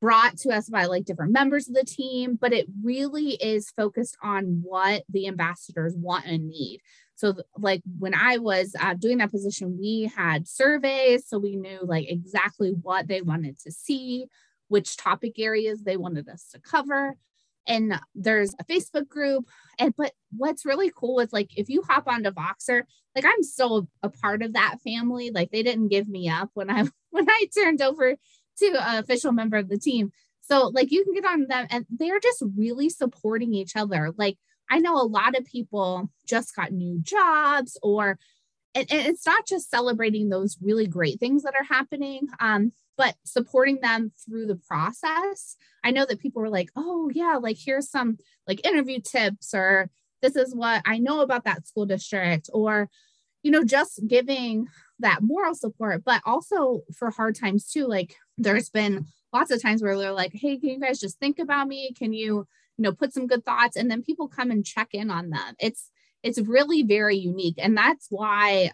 brought 0.00 0.38
to 0.38 0.50
us 0.50 0.68
by 0.68 0.86
like 0.86 1.04
different 1.04 1.32
members 1.32 1.68
of 1.68 1.74
the 1.74 1.84
team, 1.84 2.38
but 2.40 2.52
it 2.52 2.66
really 2.82 3.32
is 3.34 3.70
focused 3.70 4.16
on 4.22 4.60
what 4.62 5.04
the 5.08 5.26
ambassadors 5.26 5.94
want 5.96 6.26
and 6.26 6.48
need. 6.48 6.80
So, 7.16 7.34
like 7.58 7.82
when 7.98 8.14
I 8.14 8.38
was 8.38 8.74
uh, 8.80 8.94
doing 8.94 9.18
that 9.18 9.30
position, 9.30 9.78
we 9.78 10.10
had 10.16 10.48
surveys, 10.48 11.28
so 11.28 11.38
we 11.38 11.56
knew 11.56 11.80
like 11.82 12.10
exactly 12.10 12.72
what 12.82 13.08
they 13.08 13.20
wanted 13.20 13.58
to 13.60 13.70
see, 13.70 14.26
which 14.68 14.96
topic 14.96 15.38
areas 15.38 15.82
they 15.82 15.98
wanted 15.98 16.28
us 16.28 16.46
to 16.52 16.60
cover 16.60 17.16
and 17.66 17.98
there's 18.14 18.54
a 18.58 18.64
Facebook 18.64 19.08
group. 19.08 19.46
And 19.78 19.94
but 19.96 20.12
what's 20.36 20.66
really 20.66 20.90
cool 20.94 21.20
is 21.20 21.32
like 21.32 21.50
if 21.56 21.68
you 21.68 21.82
hop 21.88 22.08
onto 22.08 22.30
Voxer, 22.30 22.82
like 23.14 23.24
I'm 23.24 23.42
still 23.42 23.88
a 24.02 24.10
part 24.10 24.42
of 24.42 24.54
that 24.54 24.76
family. 24.84 25.30
Like 25.30 25.50
they 25.50 25.62
didn't 25.62 25.88
give 25.88 26.08
me 26.08 26.28
up 26.28 26.50
when 26.54 26.70
I 26.70 26.84
when 27.10 27.28
I 27.28 27.46
turned 27.56 27.80
over 27.80 28.16
to 28.60 28.88
an 28.88 28.98
official 28.98 29.32
member 29.32 29.56
of 29.56 29.68
the 29.68 29.78
team. 29.78 30.12
So 30.40 30.68
like 30.68 30.90
you 30.90 31.04
can 31.04 31.14
get 31.14 31.24
on 31.24 31.46
them 31.46 31.66
and 31.70 31.86
they're 31.90 32.20
just 32.20 32.42
really 32.56 32.88
supporting 32.88 33.52
each 33.54 33.76
other. 33.76 34.12
Like 34.16 34.38
I 34.70 34.78
know 34.78 34.96
a 34.96 35.02
lot 35.02 35.36
of 35.36 35.44
people 35.44 36.10
just 36.26 36.54
got 36.54 36.72
new 36.72 37.00
jobs 37.00 37.76
or 37.82 38.18
and, 38.74 38.86
and 38.90 39.06
it's 39.06 39.26
not 39.26 39.46
just 39.46 39.68
celebrating 39.68 40.28
those 40.28 40.56
really 40.62 40.86
great 40.86 41.18
things 41.18 41.42
that 41.42 41.54
are 41.54 41.64
happening. 41.64 42.28
Um, 42.38 42.72
but 43.00 43.16
supporting 43.24 43.78
them 43.80 44.12
through 44.22 44.46
the 44.46 44.60
process. 44.68 45.56
I 45.82 45.90
know 45.90 46.04
that 46.04 46.20
people 46.20 46.42
were 46.42 46.50
like, 46.50 46.68
oh, 46.76 47.10
yeah, 47.14 47.38
like 47.40 47.56
here's 47.58 47.88
some 47.88 48.18
like 48.46 48.66
interview 48.66 49.00
tips, 49.00 49.54
or 49.54 49.88
this 50.20 50.36
is 50.36 50.54
what 50.54 50.82
I 50.84 50.98
know 50.98 51.22
about 51.22 51.44
that 51.44 51.66
school 51.66 51.86
district, 51.86 52.50
or, 52.52 52.90
you 53.42 53.50
know, 53.50 53.64
just 53.64 54.06
giving 54.06 54.66
that 55.00 55.22
moral 55.22 55.54
support, 55.54 56.02
but 56.04 56.22
also 56.24 56.82
for 56.96 57.10
hard 57.10 57.34
times 57.34 57.70
too. 57.70 57.86
Like 57.86 58.16
there's 58.38 58.70
been 58.70 59.06
lots 59.32 59.50
of 59.50 59.62
times 59.62 59.82
where 59.82 59.96
they're 59.98 60.12
like, 60.12 60.32
hey, 60.34 60.58
can 60.58 60.70
you 60.70 60.80
guys 60.80 61.00
just 61.00 61.18
think 61.18 61.38
about 61.38 61.68
me? 61.68 61.92
Can 61.92 62.12
you, 62.12 62.46
you 62.76 62.82
know, 62.82 62.92
put 62.92 63.12
some 63.12 63.26
good 63.26 63.44
thoughts? 63.44 63.76
And 63.76 63.90
then 63.90 64.02
people 64.02 64.28
come 64.28 64.50
and 64.50 64.64
check 64.64 64.88
in 64.92 65.10
on 65.10 65.30
them. 65.30 65.54
It's, 65.58 65.90
it's 66.22 66.40
really 66.40 66.82
very 66.82 67.16
unique. 67.16 67.56
And 67.58 67.76
that's 67.76 68.06
why 68.10 68.70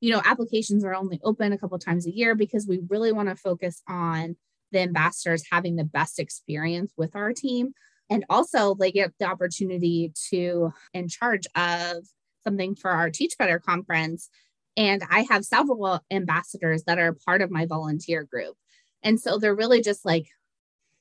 you 0.00 0.12
know, 0.12 0.20
applications 0.24 0.84
are 0.84 0.94
only 0.94 1.20
open 1.24 1.52
a 1.52 1.58
couple 1.58 1.78
times 1.78 2.06
a 2.06 2.14
year 2.14 2.34
because 2.34 2.66
we 2.66 2.80
really 2.88 3.12
want 3.12 3.28
to 3.28 3.34
focus 3.34 3.82
on 3.88 4.36
the 4.72 4.80
ambassadors 4.80 5.44
having 5.50 5.76
the 5.76 5.84
best 5.84 6.18
experience 6.18 6.92
with 6.96 7.14
our 7.16 7.32
team. 7.32 7.72
and 8.08 8.24
also 8.30 8.74
they 8.74 8.92
get 8.92 9.12
the 9.18 9.26
opportunity 9.26 10.12
to 10.30 10.72
in 10.92 11.08
charge 11.08 11.46
of 11.56 12.04
something 12.44 12.76
for 12.76 12.90
our 12.90 13.10
teach 13.10 13.36
better 13.38 13.58
conference 13.58 14.28
and 14.76 15.02
i 15.10 15.26
have 15.30 15.44
several 15.44 16.00
ambassadors 16.10 16.84
that 16.84 16.98
are 16.98 17.16
part 17.24 17.42
of 17.42 17.50
my 17.50 17.66
volunteer 17.66 18.24
group. 18.24 18.56
And 19.02 19.20
so 19.20 19.38
they're 19.38 19.54
really 19.54 19.82
just 19.82 20.04
like 20.04 20.26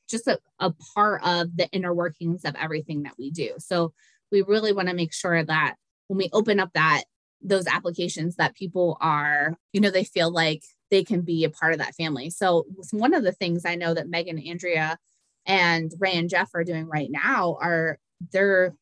just 0.08 0.28
a, 0.28 0.40
a 0.60 0.72
part 0.94 1.24
of 1.24 1.56
the 1.58 1.68
inner 1.72 1.94
workings 1.94 2.46
of 2.46 2.56
everything 2.56 3.04
that 3.04 3.16
we 3.18 3.32
do. 3.32 3.54
So 3.58 3.94
we 4.32 4.44
really 4.44 4.74
want 4.74 4.90
to 4.90 4.96
make 4.96 5.14
sure 5.14 5.44
that 5.44 5.76
when 6.08 6.18
we 6.18 6.30
open 6.34 6.60
up 6.60 6.72
that 6.74 7.04
those 7.42 7.68
applications 7.68 8.36
that 8.36 8.56
people 8.56 8.98
are 9.02 9.56
you 9.74 9.82
know 9.82 9.92
they 9.92 10.04
feel 10.04 10.32
like 10.32 10.64
they 10.92 11.04
can 11.04 11.22
be 11.22 11.44
a 11.44 11.50
part 11.50 11.74
of 11.74 11.80
that 11.80 11.96
family. 11.96 12.30
So 12.30 12.66
one 12.92 13.14
of 13.14 13.24
the 13.24 13.32
things 13.32 13.66
i 13.66 13.76
know 13.76 13.94
that 13.94 14.08
megan 14.08 14.40
andrea 14.40 14.98
and 15.46 15.92
ray 16.00 16.14
and 16.14 16.30
jeff 16.30 16.50
are 16.54 16.64
doing 16.64 16.88
right 16.88 17.10
now 17.12 17.58
are 17.62 18.00
they're 18.32 18.74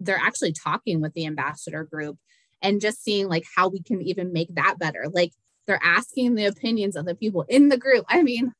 they're 0.00 0.16
actually 0.16 0.52
talking 0.52 1.00
with 1.00 1.12
the 1.14 1.26
ambassador 1.26 1.84
group 1.84 2.16
and 2.64 2.80
just 2.80 3.04
seeing 3.04 3.28
like 3.28 3.44
how 3.54 3.68
we 3.68 3.80
can 3.80 4.02
even 4.02 4.32
make 4.32 4.52
that 4.54 4.76
better 4.78 5.06
like 5.12 5.32
they're 5.66 5.80
asking 5.82 6.34
the 6.34 6.46
opinions 6.46 6.96
of 6.96 7.06
the 7.06 7.14
people 7.14 7.44
in 7.48 7.68
the 7.68 7.78
group 7.78 8.04
i 8.08 8.22
mean 8.22 8.52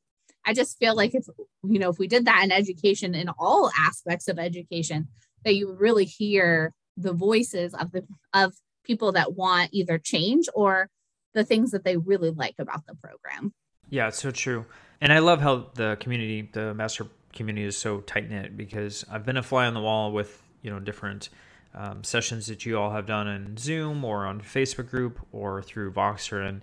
i 0.45 0.55
just 0.55 0.79
feel 0.79 0.95
like 0.95 1.15
if 1.15 1.27
you 1.65 1.81
know 1.81 1.91
if 1.91 1.99
we 1.99 2.07
did 2.07 2.27
that 2.27 2.45
in 2.45 2.53
education 2.53 3.15
in 3.15 3.29
all 3.39 3.71
aspects 3.77 4.29
of 4.29 4.39
education 4.39 5.09
that 5.45 5.55
you 5.55 5.73
really 5.73 6.05
hear 6.05 6.73
the 6.97 7.13
voices 7.13 7.75
of 7.75 7.91
the 7.91 8.07
of 8.33 8.53
people 8.85 9.13
that 9.13 9.35
want 9.35 9.71
either 9.73 9.99
change 9.99 10.47
or 10.55 10.89
the 11.35 11.45
things 11.45 11.73
that 11.73 11.85
they 11.85 11.97
really 11.97 12.31
like 12.31 12.55
about 12.59 12.87
the 12.87 12.95
program. 12.95 13.53
Yeah, 13.91 14.09
it's 14.09 14.23
so 14.23 14.31
true. 14.31 14.67
And 15.01 15.13
I 15.13 15.19
love 15.19 15.41
how 15.41 15.71
the 15.75 15.97
community, 16.01 16.49
the 16.53 16.73
master 16.75 17.07
community 17.33 17.67
is 17.67 17.77
so 17.77 18.01
tight 18.01 18.31
knit 18.31 18.57
because 18.57 19.05
I've 19.11 19.27
been 19.27 19.37
a 19.37 19.43
fly 19.43 19.67
on 19.67 19.75
the 19.75 19.81
wall 19.81 20.13
with, 20.13 20.41
you 20.63 20.71
know, 20.71 20.79
different 20.79 21.29
um, 21.75 22.05
sessions 22.05 22.47
that 22.47 22.65
you 22.65 22.79
all 22.79 22.91
have 22.91 23.07
done 23.07 23.27
in 23.29 23.57
Zoom 23.57 24.05
or 24.05 24.27
on 24.27 24.41
Facebook 24.41 24.89
group 24.89 25.19
or 25.33 25.63
through 25.63 25.93
Voxer. 25.93 26.47
And 26.47 26.63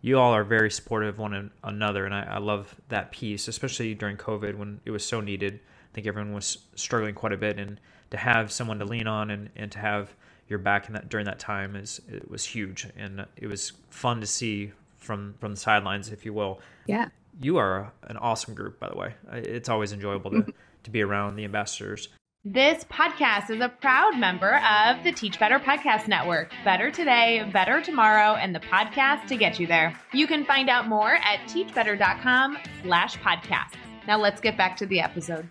you 0.00 0.18
all 0.18 0.32
are 0.32 0.44
very 0.44 0.70
supportive 0.70 1.18
one 1.18 1.50
another. 1.62 2.04
And 2.04 2.14
I, 2.14 2.22
I 2.22 2.38
love 2.38 2.74
that 2.88 3.10
piece, 3.10 3.48
especially 3.48 3.94
during 3.94 4.16
COVID 4.16 4.56
when 4.56 4.80
it 4.84 4.90
was 4.90 5.04
so 5.04 5.20
needed. 5.20 5.54
I 5.54 5.94
think 5.94 6.06
everyone 6.06 6.34
was 6.34 6.58
struggling 6.74 7.14
quite 7.14 7.32
a 7.32 7.36
bit. 7.36 7.58
And 7.58 7.80
to 8.10 8.16
have 8.16 8.52
someone 8.52 8.78
to 8.78 8.84
lean 8.84 9.06
on 9.06 9.30
and, 9.30 9.50
and 9.56 9.72
to 9.72 9.78
have 9.78 10.14
your 10.48 10.58
back 10.58 10.86
in 10.88 10.94
that 10.94 11.08
during 11.08 11.26
that 11.26 11.38
time 11.38 11.74
is 11.76 12.00
it 12.08 12.30
was 12.30 12.44
huge 12.44 12.86
and 12.96 13.26
it 13.36 13.46
was 13.46 13.72
fun 13.90 14.20
to 14.20 14.26
see 14.26 14.72
from 14.98 15.34
from 15.40 15.52
the 15.52 15.60
sidelines 15.60 16.10
if 16.10 16.24
you 16.24 16.32
will 16.32 16.60
yeah 16.86 17.08
you 17.40 17.56
are 17.56 17.92
an 18.04 18.16
awesome 18.18 18.54
group 18.54 18.78
by 18.78 18.88
the 18.88 18.96
way 18.96 19.14
it's 19.32 19.68
always 19.68 19.92
enjoyable 19.92 20.30
to 20.30 20.44
to 20.82 20.90
be 20.90 21.02
around 21.02 21.36
the 21.36 21.44
ambassadors 21.44 22.08
this 22.46 22.84
podcast 22.84 23.48
is 23.48 23.60
a 23.62 23.70
proud 23.70 24.18
member 24.18 24.56
of 24.58 25.02
the 25.02 25.12
Teach 25.12 25.40
Better 25.40 25.58
Podcast 25.58 26.08
Network. 26.08 26.52
Better 26.62 26.90
today, 26.90 27.48
better 27.54 27.80
tomorrow, 27.80 28.34
and 28.34 28.54
the 28.54 28.60
podcast 28.60 29.26
to 29.28 29.36
get 29.36 29.58
you 29.58 29.66
there. 29.66 29.98
You 30.12 30.26
can 30.26 30.44
find 30.44 30.68
out 30.68 30.86
more 30.86 31.14
at 31.14 31.40
teachbetter.com 31.48 32.58
slash 32.82 33.16
podcasts. 33.16 33.76
Now 34.06 34.18
let's 34.18 34.42
get 34.42 34.58
back 34.58 34.76
to 34.76 34.86
the 34.86 35.00
episode. 35.00 35.48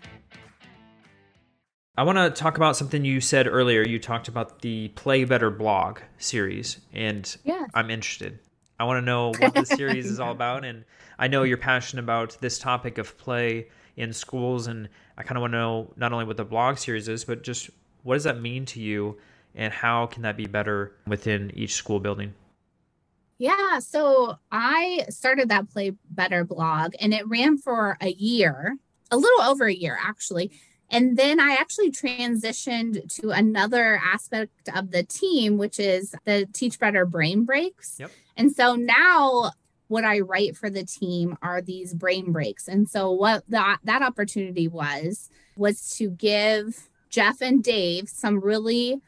I 1.96 2.04
want 2.04 2.18
to 2.18 2.30
talk 2.30 2.56
about 2.56 2.76
something 2.76 3.04
you 3.04 3.20
said 3.20 3.48
earlier. 3.48 3.82
You 3.82 3.98
talked 3.98 4.28
about 4.28 4.62
the 4.62 4.88
Play 4.88 5.24
Better 5.24 5.50
blog 5.50 5.98
series, 6.18 6.80
and 6.92 7.36
yes. 7.42 7.70
I'm 7.74 7.90
interested. 7.90 8.38
I 8.78 8.84
want 8.84 8.98
to 8.98 9.04
know 9.04 9.32
what 9.36 9.54
the 9.54 9.66
series 9.66 10.06
is 10.06 10.20
all 10.20 10.30
about, 10.32 10.64
and 10.64 10.84
I 11.18 11.26
know 11.26 11.42
you're 11.42 11.56
passionate 11.56 12.02
about 12.02 12.38
this 12.40 12.60
topic 12.60 12.98
of 12.98 13.18
play 13.18 13.66
in 13.96 14.12
schools, 14.12 14.68
and 14.68 14.88
I 15.16 15.22
kind 15.22 15.36
of 15.36 15.42
want 15.42 15.52
to 15.52 15.58
know 15.58 15.92
not 15.96 16.12
only 16.12 16.24
what 16.24 16.36
the 16.36 16.44
blog 16.44 16.78
series 16.78 17.08
is, 17.08 17.24
but 17.24 17.42
just 17.42 17.70
what 18.02 18.14
does 18.14 18.24
that 18.24 18.40
mean 18.40 18.66
to 18.66 18.80
you, 18.80 19.18
and 19.54 19.72
how 19.72 20.06
can 20.06 20.22
that 20.22 20.36
be 20.36 20.46
better 20.46 20.92
within 21.06 21.50
each 21.54 21.74
school 21.74 22.00
building? 22.00 22.34
Yeah, 23.38 23.78
so 23.78 24.38
I 24.52 25.06
started 25.08 25.48
that 25.48 25.70
Play 25.70 25.92
Better 26.10 26.44
blog, 26.44 26.94
and 27.00 27.12
it 27.12 27.26
ran 27.28 27.58
for 27.58 27.96
a 28.00 28.10
year, 28.10 28.76
a 29.10 29.16
little 29.16 29.42
over 29.42 29.66
a 29.66 29.74
year 29.74 29.98
actually 30.02 30.50
and 30.90 31.16
then 31.16 31.40
I 31.40 31.56
actually 31.58 31.90
transitioned 31.90 33.12
to 33.20 33.30
another 33.30 34.00
aspect 34.04 34.68
of 34.74 34.90
the 34.90 35.02
team, 35.02 35.58
which 35.58 35.80
is 35.80 36.14
the 36.24 36.46
Teach 36.52 36.78
Better 36.78 37.04
Brain 37.04 37.44
Breaks. 37.44 37.96
Yep. 37.98 38.10
And 38.36 38.52
so 38.52 38.76
now 38.76 39.52
what 39.88 40.04
I 40.04 40.20
write 40.20 40.56
for 40.56 40.70
the 40.70 40.84
team 40.84 41.36
are 41.42 41.60
these 41.60 41.94
brain 41.94 42.32
breaks. 42.32 42.68
And 42.68 42.88
so 42.88 43.10
what 43.10 43.44
that 43.48 43.78
that 43.84 44.02
opportunity 44.02 44.68
was 44.68 45.30
was 45.56 45.96
to 45.96 46.10
give 46.10 46.88
Jeff 47.10 47.40
and 47.40 47.62
Dave 47.62 48.08
some 48.08 48.40
really 48.40 49.00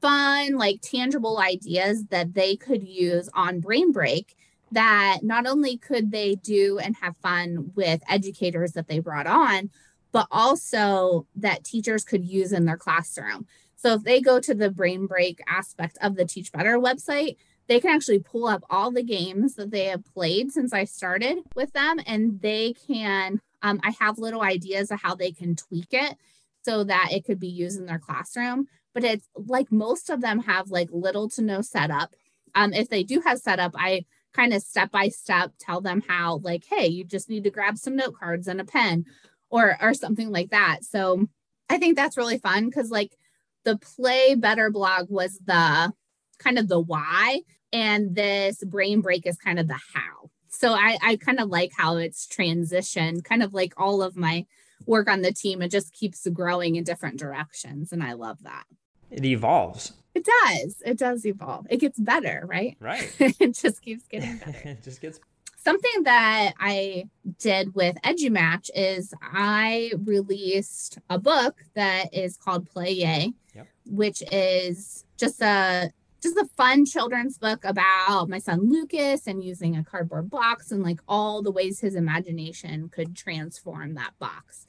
fun, 0.00 0.56
like 0.56 0.80
tangible 0.80 1.38
ideas 1.38 2.04
that 2.06 2.34
they 2.34 2.56
could 2.56 2.82
use 2.82 3.28
on 3.34 3.60
Brain 3.60 3.92
Break 3.92 4.36
that 4.72 5.18
not 5.22 5.46
only 5.46 5.76
could 5.76 6.10
they 6.10 6.34
do 6.36 6.78
and 6.78 6.96
have 6.96 7.16
fun 7.18 7.72
with 7.74 8.00
educators 8.08 8.72
that 8.72 8.88
they 8.88 8.98
brought 8.98 9.26
on, 9.26 9.70
but 10.12 10.26
also 10.30 11.26
that 11.36 11.64
teachers 11.64 12.04
could 12.04 12.24
use 12.24 12.52
in 12.52 12.64
their 12.64 12.76
classroom. 12.76 13.46
So 13.76 13.94
if 13.94 14.02
they 14.02 14.20
go 14.20 14.40
to 14.40 14.54
the 14.54 14.70
brain 14.70 15.06
break 15.06 15.40
aspect 15.46 15.98
of 16.00 16.16
the 16.16 16.24
Teach 16.24 16.52
Better 16.52 16.78
website, 16.78 17.36
they 17.72 17.80
can 17.80 17.90
actually 17.90 18.18
pull 18.18 18.46
up 18.46 18.62
all 18.68 18.90
the 18.90 19.02
games 19.02 19.54
that 19.54 19.70
they 19.70 19.86
have 19.86 20.04
played 20.12 20.52
since 20.52 20.74
I 20.74 20.84
started 20.84 21.38
with 21.56 21.72
them, 21.72 22.00
and 22.06 22.38
they 22.42 22.74
can. 22.86 23.40
Um, 23.62 23.80
I 23.82 23.94
have 23.98 24.18
little 24.18 24.42
ideas 24.42 24.90
of 24.90 25.00
how 25.00 25.14
they 25.14 25.32
can 25.32 25.56
tweak 25.56 25.88
it 25.92 26.18
so 26.66 26.84
that 26.84 27.08
it 27.12 27.24
could 27.24 27.40
be 27.40 27.48
used 27.48 27.80
in 27.80 27.86
their 27.86 27.98
classroom. 27.98 28.66
But 28.92 29.04
it's 29.04 29.26
like 29.34 29.72
most 29.72 30.10
of 30.10 30.20
them 30.20 30.40
have 30.40 30.68
like 30.68 30.90
little 30.92 31.30
to 31.30 31.40
no 31.40 31.62
setup. 31.62 32.14
Um, 32.54 32.74
if 32.74 32.90
they 32.90 33.04
do 33.04 33.22
have 33.22 33.38
setup, 33.38 33.72
I 33.74 34.04
kind 34.34 34.52
of 34.52 34.60
step 34.60 34.90
by 34.90 35.08
step 35.08 35.52
tell 35.58 35.80
them 35.80 36.02
how, 36.06 36.40
like, 36.42 36.64
hey, 36.68 36.88
you 36.88 37.04
just 37.04 37.30
need 37.30 37.44
to 37.44 37.50
grab 37.50 37.78
some 37.78 37.96
note 37.96 38.16
cards 38.20 38.48
and 38.48 38.60
a 38.60 38.64
pen, 38.64 39.06
or 39.48 39.78
or 39.80 39.94
something 39.94 40.30
like 40.30 40.50
that. 40.50 40.84
So 40.84 41.26
I 41.70 41.78
think 41.78 41.96
that's 41.96 42.18
really 42.18 42.36
fun 42.36 42.66
because 42.66 42.90
like 42.90 43.16
the 43.64 43.78
play 43.78 44.34
better 44.34 44.68
blog 44.68 45.06
was 45.08 45.38
the 45.38 45.94
kind 46.38 46.58
of 46.58 46.68
the 46.68 46.80
why 46.80 47.40
and 47.72 48.14
this 48.14 48.62
brain 48.64 49.00
break 49.00 49.26
is 49.26 49.36
kind 49.36 49.58
of 49.58 49.68
the 49.68 49.78
how. 49.94 50.30
So 50.48 50.72
I, 50.72 50.98
I 51.02 51.16
kind 51.16 51.40
of 51.40 51.48
like 51.48 51.72
how 51.76 51.96
it's 51.96 52.26
transitioned, 52.26 53.24
kind 53.24 53.42
of 53.42 53.54
like 53.54 53.72
all 53.76 54.02
of 54.02 54.16
my 54.16 54.46
work 54.86 55.08
on 55.08 55.22
the 55.22 55.32
team. 55.32 55.62
It 55.62 55.70
just 55.70 55.92
keeps 55.92 56.26
growing 56.28 56.76
in 56.76 56.84
different 56.84 57.18
directions. 57.18 57.92
And 57.92 58.02
I 58.02 58.12
love 58.12 58.38
that. 58.42 58.64
It 59.10 59.24
evolves. 59.24 59.92
It 60.14 60.26
does. 60.44 60.82
It 60.84 60.98
does 60.98 61.24
evolve. 61.24 61.66
It 61.70 61.78
gets 61.78 61.98
better, 61.98 62.44
right? 62.46 62.76
Right. 62.80 63.14
it 63.18 63.54
just 63.54 63.82
keeps 63.82 64.06
getting 64.06 64.36
better. 64.38 64.60
it 64.68 64.82
just 64.82 65.00
gets 65.00 65.18
something 65.62 66.02
that 66.04 66.52
I 66.58 67.08
did 67.38 67.74
with 67.74 67.96
EduMatch 68.04 68.70
is 68.74 69.14
I 69.22 69.92
released 70.04 70.98
a 71.08 71.18
book 71.18 71.56
that 71.74 72.12
is 72.12 72.36
called 72.36 72.68
Play 72.68 72.92
Yay, 72.92 73.32
yep. 73.54 73.68
which 73.86 74.22
is 74.32 75.04
just 75.16 75.40
a 75.40 75.92
just 76.22 76.36
a 76.36 76.48
fun 76.56 76.86
children's 76.86 77.36
book 77.36 77.64
about 77.64 78.28
my 78.28 78.38
son 78.38 78.70
Lucas 78.70 79.26
and 79.26 79.42
using 79.42 79.76
a 79.76 79.84
cardboard 79.84 80.30
box 80.30 80.70
and 80.70 80.82
like 80.82 81.00
all 81.08 81.42
the 81.42 81.50
ways 81.50 81.80
his 81.80 81.94
imagination 81.94 82.88
could 82.88 83.16
transform 83.16 83.94
that 83.94 84.12
box. 84.18 84.66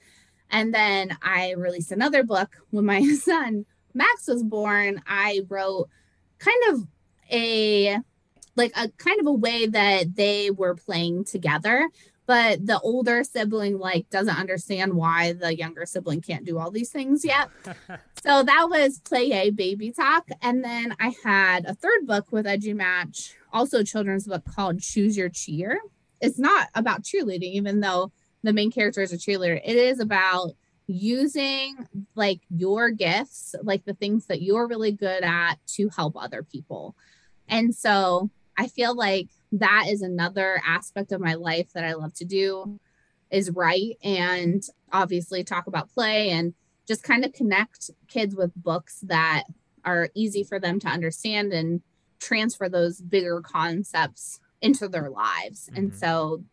And 0.50 0.74
then 0.74 1.17
I 1.22 1.51
released 1.51 1.91
another 1.91 2.24
book 2.24 2.57
when 2.72 2.86
my 2.86 3.03
son 3.22 3.65
Max 3.93 4.27
was 4.27 4.43
born. 4.43 5.01
I 5.05 5.41
wrote 5.48 5.89
kind 6.39 6.62
of 6.69 6.88
a 7.31 7.98
like 8.55 8.72
a 8.75 8.89
kind 8.89 9.19
of 9.19 9.27
a 9.27 9.33
way 9.33 9.67
that 9.67 10.15
they 10.15 10.51
were 10.51 10.75
playing 10.75 11.25
together 11.25 11.89
but 12.25 12.65
the 12.65 12.80
older 12.80 13.24
sibling 13.24 13.77
like 13.77 14.10
doesn't 14.10 14.39
understand 14.39 14.94
why 14.94 15.34
the 15.34 15.56
younger 15.56 15.86
sibling 15.86 16.22
can't 16.22 16.46
do 16.46 16.58
all 16.58 16.72
these 16.72 16.89
things 16.89 17.24
yet. 17.25 17.50
So 18.24 18.42
that 18.42 18.68
was 18.70 19.00
play 19.00 19.34
a 19.34 19.50
baby 19.50 19.92
talk. 19.92 20.30
And 20.42 20.63
then 20.63 20.96
i 20.98 21.13
had 21.25 21.65
a 21.65 21.75
third 21.75 22.08
book 22.08 22.32
with 22.32 22.46
EduMatch 22.46 23.34
also 23.51 23.80
a 23.80 23.84
children's 23.84 24.27
book 24.27 24.44
called 24.46 24.80
choose 24.80 25.18
your 25.18 25.27
cheer. 25.27 25.82
It's 26.22 26.39
not 26.39 26.70
about 26.74 27.03
cheerleading 27.03 27.51
even 27.51 27.82
though 27.82 28.13
the 28.42 28.53
main 28.53 28.72
character 28.72 29.01
is 29.01 29.12
a 29.12 29.18
cheerleader. 29.18 29.60
It 29.63 29.75
is 29.75 30.00
about 30.00 30.51
using 30.88 31.88
like 32.15 32.42
your 32.50 32.92
gifts 32.92 33.56
like 33.62 33.86
the 33.86 33.94
things 33.94 34.25
that 34.27 34.42
you're 34.42 34.68
really 34.68 34.92
good 34.92 35.24
at 35.24 35.56
to 35.68 35.89
help 35.89 36.15
other 36.15 36.44
people. 36.44 36.96
And 37.48 37.75
so 37.75 38.30
I 38.58 38.68
feel 38.68 38.96
like 38.96 39.27
that 39.53 39.86
is 39.88 40.01
another 40.01 40.62
aspect 40.65 41.12
of 41.12 41.22
my 41.22 41.36
life 41.36 41.72
that 41.74 41.83
I 41.83 41.93
love 41.93 42.13
to 42.15 42.25
do 42.25 42.79
is 43.31 43.51
write 43.51 43.98
and 44.03 44.63
obviously 44.91 45.43
talk 45.43 45.67
about 45.67 45.93
play 45.93 46.31
and 46.31 46.53
just 46.88 47.03
kind 47.03 47.24
of 47.24 47.33
connect 47.33 47.91
kids 48.07 48.36
with 48.36 48.51
books 48.55 49.00
that 49.03 49.43
are 49.86 50.10
easy 50.15 50.43
for 50.43 50.60
them 50.60 50.79
to 50.79 50.88
understand 50.88 51.53
and 51.53 51.81
transfer 52.19 52.67
those 52.67 53.00
bigger 53.00 53.41
concepts 53.41 54.39
into 54.62 54.88
their 54.88 55.10
lives. 55.10 55.67
Mm-hmm. 55.67 55.77
And 55.77 55.95
so 55.95 56.43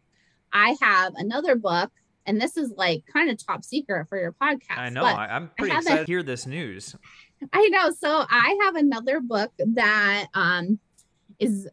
I 0.53 0.77
have 0.81 1.15
another 1.17 1.57
book 1.57 1.91
and 2.27 2.41
this 2.41 2.57
is 2.57 2.73
like 2.77 3.05
kind 3.13 3.31
of 3.31 3.45
top 3.45 3.65
secret 3.65 4.09
for 4.09 4.21
your 4.21 4.33
podcast. 4.33 4.77
I 4.77 4.91
know. 4.91 5.05
I, 5.05 5.37
am 5.37 5.51
pretty 5.57 5.75
excited 5.75 6.03
a, 6.03 6.05
to 6.05 6.07
hear 6.07 6.23
this 6.23 6.47
news. 6.47 6.95
I 7.53 7.69
know. 7.69 7.91
So 7.91 8.25
I 8.29 8.59
have 8.63 8.77
another 8.77 9.21
book 9.21 9.53
that 9.59 10.27
um, 10.35 10.79
is 11.39 11.69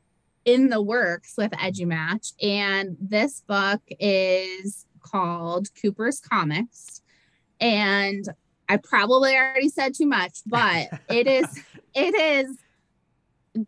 in 0.48 0.70
the 0.70 0.82
works 0.82 1.34
with 1.38 1.52
EduMatch, 1.52 2.32
and 2.42 2.96
this 3.02 3.42
book 3.42 3.82
is 4.00 4.86
called 5.02 5.68
Cooper's 5.80 6.22
Comics. 6.22 7.02
And 7.60 8.26
I 8.70 8.78
probably 8.78 9.36
already 9.36 9.68
said 9.68 9.94
too 9.94 10.08
much, 10.08 10.40
but 10.46 10.88
it 11.10 11.28
is 11.28 11.64
it 11.94 12.16
is 12.16 12.58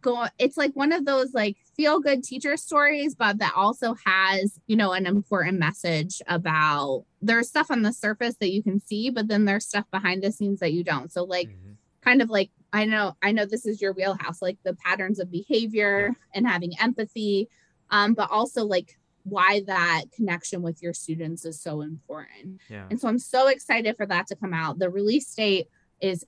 go 0.01 0.27
it's 0.37 0.55
like 0.55 0.71
one 0.73 0.93
of 0.93 1.03
those 1.03 1.33
like 1.33 1.57
feel 1.75 1.99
good 1.99 2.23
teacher 2.23 2.55
stories 2.55 3.15
but 3.15 3.39
that 3.39 3.51
also 3.55 3.95
has 4.05 4.59
you 4.67 4.75
know 4.75 4.91
an 4.91 5.07
important 5.07 5.57
message 5.57 6.21
about 6.27 7.05
there's 7.23 7.49
stuff 7.49 7.71
on 7.71 7.81
the 7.81 7.91
surface 7.91 8.35
that 8.39 8.51
you 8.51 8.61
can 8.61 8.79
see 8.79 9.09
but 9.09 9.27
then 9.27 9.45
there's 9.45 9.65
stuff 9.65 9.85
behind 9.89 10.21
the 10.21 10.31
scenes 10.31 10.59
that 10.59 10.73
you 10.73 10.83
don't 10.83 11.11
so 11.11 11.23
like 11.23 11.47
mm-hmm. 11.47 11.71
kind 12.01 12.21
of 12.21 12.29
like 12.29 12.51
i 12.73 12.85
know 12.85 13.15
i 13.21 13.31
know 13.31 13.45
this 13.45 13.65
is 13.65 13.81
your 13.81 13.93
wheelhouse 13.93 14.41
like 14.41 14.57
the 14.63 14.75
patterns 14.75 15.19
of 15.19 15.31
behavior 15.31 16.13
and 16.33 16.47
having 16.47 16.71
empathy 16.79 17.47
um 17.91 18.13
but 18.13 18.29
also 18.31 18.65
like 18.65 18.97
why 19.23 19.61
that 19.67 20.05
connection 20.15 20.61
with 20.61 20.81
your 20.81 20.93
students 20.93 21.45
is 21.45 21.61
so 21.61 21.81
important 21.81 22.59
yeah. 22.69 22.85
and 22.89 22.99
so 22.99 23.07
i'm 23.07 23.19
so 23.19 23.47
excited 23.47 23.95
for 23.95 24.05
that 24.05 24.27
to 24.27 24.35
come 24.35 24.53
out 24.53 24.79
the 24.79 24.89
release 24.89 25.33
date 25.35 25.67
is 26.01 26.25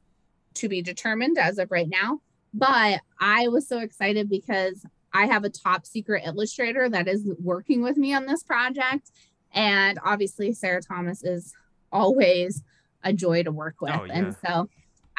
to 0.53 0.67
be 0.67 0.81
determined 0.81 1.38
as 1.38 1.57
of 1.57 1.71
right 1.71 1.89
now 1.89 2.19
but 2.53 3.01
I 3.19 3.48
was 3.48 3.67
so 3.67 3.79
excited 3.79 4.29
because 4.29 4.86
I 5.13 5.25
have 5.25 5.43
a 5.43 5.50
top 5.50 5.86
secret 5.86 6.24
illustrator 6.25 6.89
that 6.89 7.07
is 7.07 7.27
working 7.41 7.81
with 7.81 7.98
me 7.98 8.13
on 8.13 8.25
this 8.25 8.43
project. 8.43 9.12
And 9.53 10.00
obviously, 10.03 10.53
Sarah 10.53 10.81
Thomas 10.81 11.24
is 11.24 11.53
always 11.91 12.63
a 13.03 13.13
joy 13.13 13.43
to 13.43 13.51
work 13.51 13.75
with. 13.81 13.91
Oh, 13.93 14.05
yeah. 14.05 14.13
And 14.13 14.36
so 14.45 14.69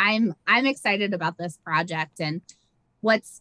I'm 0.02 0.34
I'm 0.48 0.66
excited 0.66 1.14
about 1.14 1.38
this 1.38 1.56
project 1.58 2.20
and 2.20 2.40
what's 3.02 3.40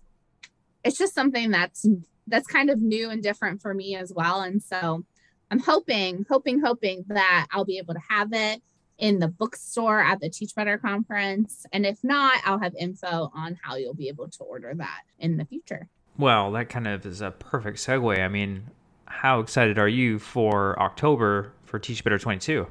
it's 0.84 0.98
just 0.98 1.16
something 1.16 1.50
that's 1.50 1.88
that's 2.28 2.48
kind 2.48 2.70
of 2.70 2.80
new 2.80 3.10
and 3.10 3.24
different 3.24 3.62
for 3.62 3.74
me 3.74 3.96
as 3.96 4.14
well. 4.14 4.42
And 4.42 4.62
so 4.62 5.04
I'm 5.50 5.60
hoping, 5.60 6.26
hoping, 6.30 6.62
hoping 6.62 7.04
that 7.08 7.48
I'll 7.52 7.66
be 7.66 7.80
able 7.80 7.96
to 7.96 8.00
have 8.10 8.32
it 8.32 8.62
in 9.00 9.20
the 9.20 9.28
bookstore 9.28 10.00
at 10.00 10.20
the 10.22 10.30
Teach 10.30 10.56
Better 10.56 10.78
conference. 10.78 11.66
And 11.74 11.86
if 11.86 12.04
not, 12.04 12.40
I'll 12.46 12.60
have 12.60 12.76
info 12.76 13.32
on 13.36 13.58
how 13.62 13.76
you'll 13.76 13.96
be 13.96 14.08
able 14.08 14.30
to 14.30 14.44
order 14.44 14.74
that 14.76 15.02
in 15.20 15.38
the 15.38 15.46
future. 15.46 15.90
Well, 16.18 16.52
that 16.52 16.70
kind 16.70 16.88
of 16.88 17.06
is 17.06 17.22
a 17.22 17.32
perfect 17.32 17.80
segue. 17.80 18.24
I 18.24 18.28
mean, 18.28 18.68
how 19.06 19.40
excited 19.40 19.80
are 19.80 19.88
you 19.88 20.20
for 20.20 20.80
October 20.80 21.54
for 21.64 21.80
Teach 21.80 22.04
Better 22.04 22.20
22? 22.20 22.68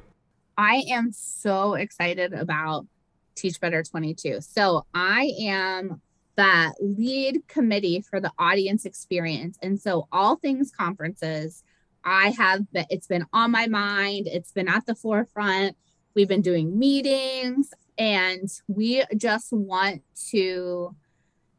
I 0.57 0.83
am 0.89 1.11
so 1.11 1.73
excited 1.73 2.33
about 2.33 2.87
Teach 3.35 3.59
Better 3.59 3.83
22. 3.83 4.41
So 4.41 4.85
I 4.93 5.33
am 5.41 6.01
the 6.35 6.73
lead 6.79 7.47
committee 7.47 8.01
for 8.01 8.19
the 8.19 8.31
audience 8.39 8.85
experience. 8.85 9.57
And 9.61 9.79
so 9.79 10.07
all 10.11 10.37
things 10.37 10.71
conferences, 10.71 11.63
I 12.03 12.29
have 12.31 12.71
been, 12.71 12.85
it's 12.89 13.07
been 13.07 13.25
on 13.33 13.51
my 13.51 13.67
mind, 13.67 14.27
it's 14.27 14.51
been 14.51 14.67
at 14.67 14.85
the 14.85 14.95
forefront. 14.95 15.75
We've 16.15 16.27
been 16.27 16.41
doing 16.41 16.77
meetings 16.77 17.69
and 17.97 18.49
we 18.67 19.03
just 19.15 19.51
want 19.51 20.01
to 20.31 20.95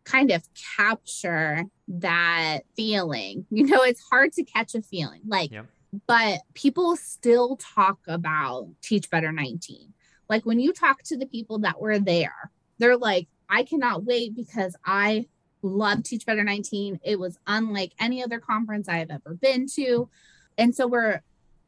kind 0.04 0.30
of 0.30 0.42
capture 0.76 1.64
that 1.88 2.60
feeling. 2.76 3.46
You 3.50 3.66
know, 3.66 3.82
it's 3.82 4.02
hard 4.10 4.32
to 4.32 4.44
catch 4.44 4.74
a 4.74 4.82
feeling 4.82 5.20
like, 5.26 5.52
yep. 5.52 5.66
but 6.06 6.40
people 6.54 6.96
still 6.96 7.56
talk 7.56 7.98
about 8.08 8.68
Teach 8.82 9.10
Better 9.10 9.30
19. 9.30 9.92
Like 10.32 10.46
when 10.46 10.60
you 10.60 10.72
talk 10.72 11.02
to 11.02 11.18
the 11.18 11.26
people 11.26 11.58
that 11.58 11.78
were 11.78 11.98
there, 11.98 12.50
they're 12.78 12.96
like, 12.96 13.28
I 13.50 13.64
cannot 13.64 14.04
wait 14.04 14.34
because 14.34 14.74
I 14.82 15.26
love 15.60 16.04
Teach 16.04 16.24
Better 16.24 16.42
19. 16.42 17.00
It 17.04 17.20
was 17.20 17.36
unlike 17.46 17.92
any 18.00 18.24
other 18.24 18.40
conference 18.40 18.88
I 18.88 18.96
have 18.96 19.10
ever 19.10 19.34
been 19.34 19.66
to. 19.74 20.08
And 20.56 20.74
so 20.74 20.86
we're 20.86 21.20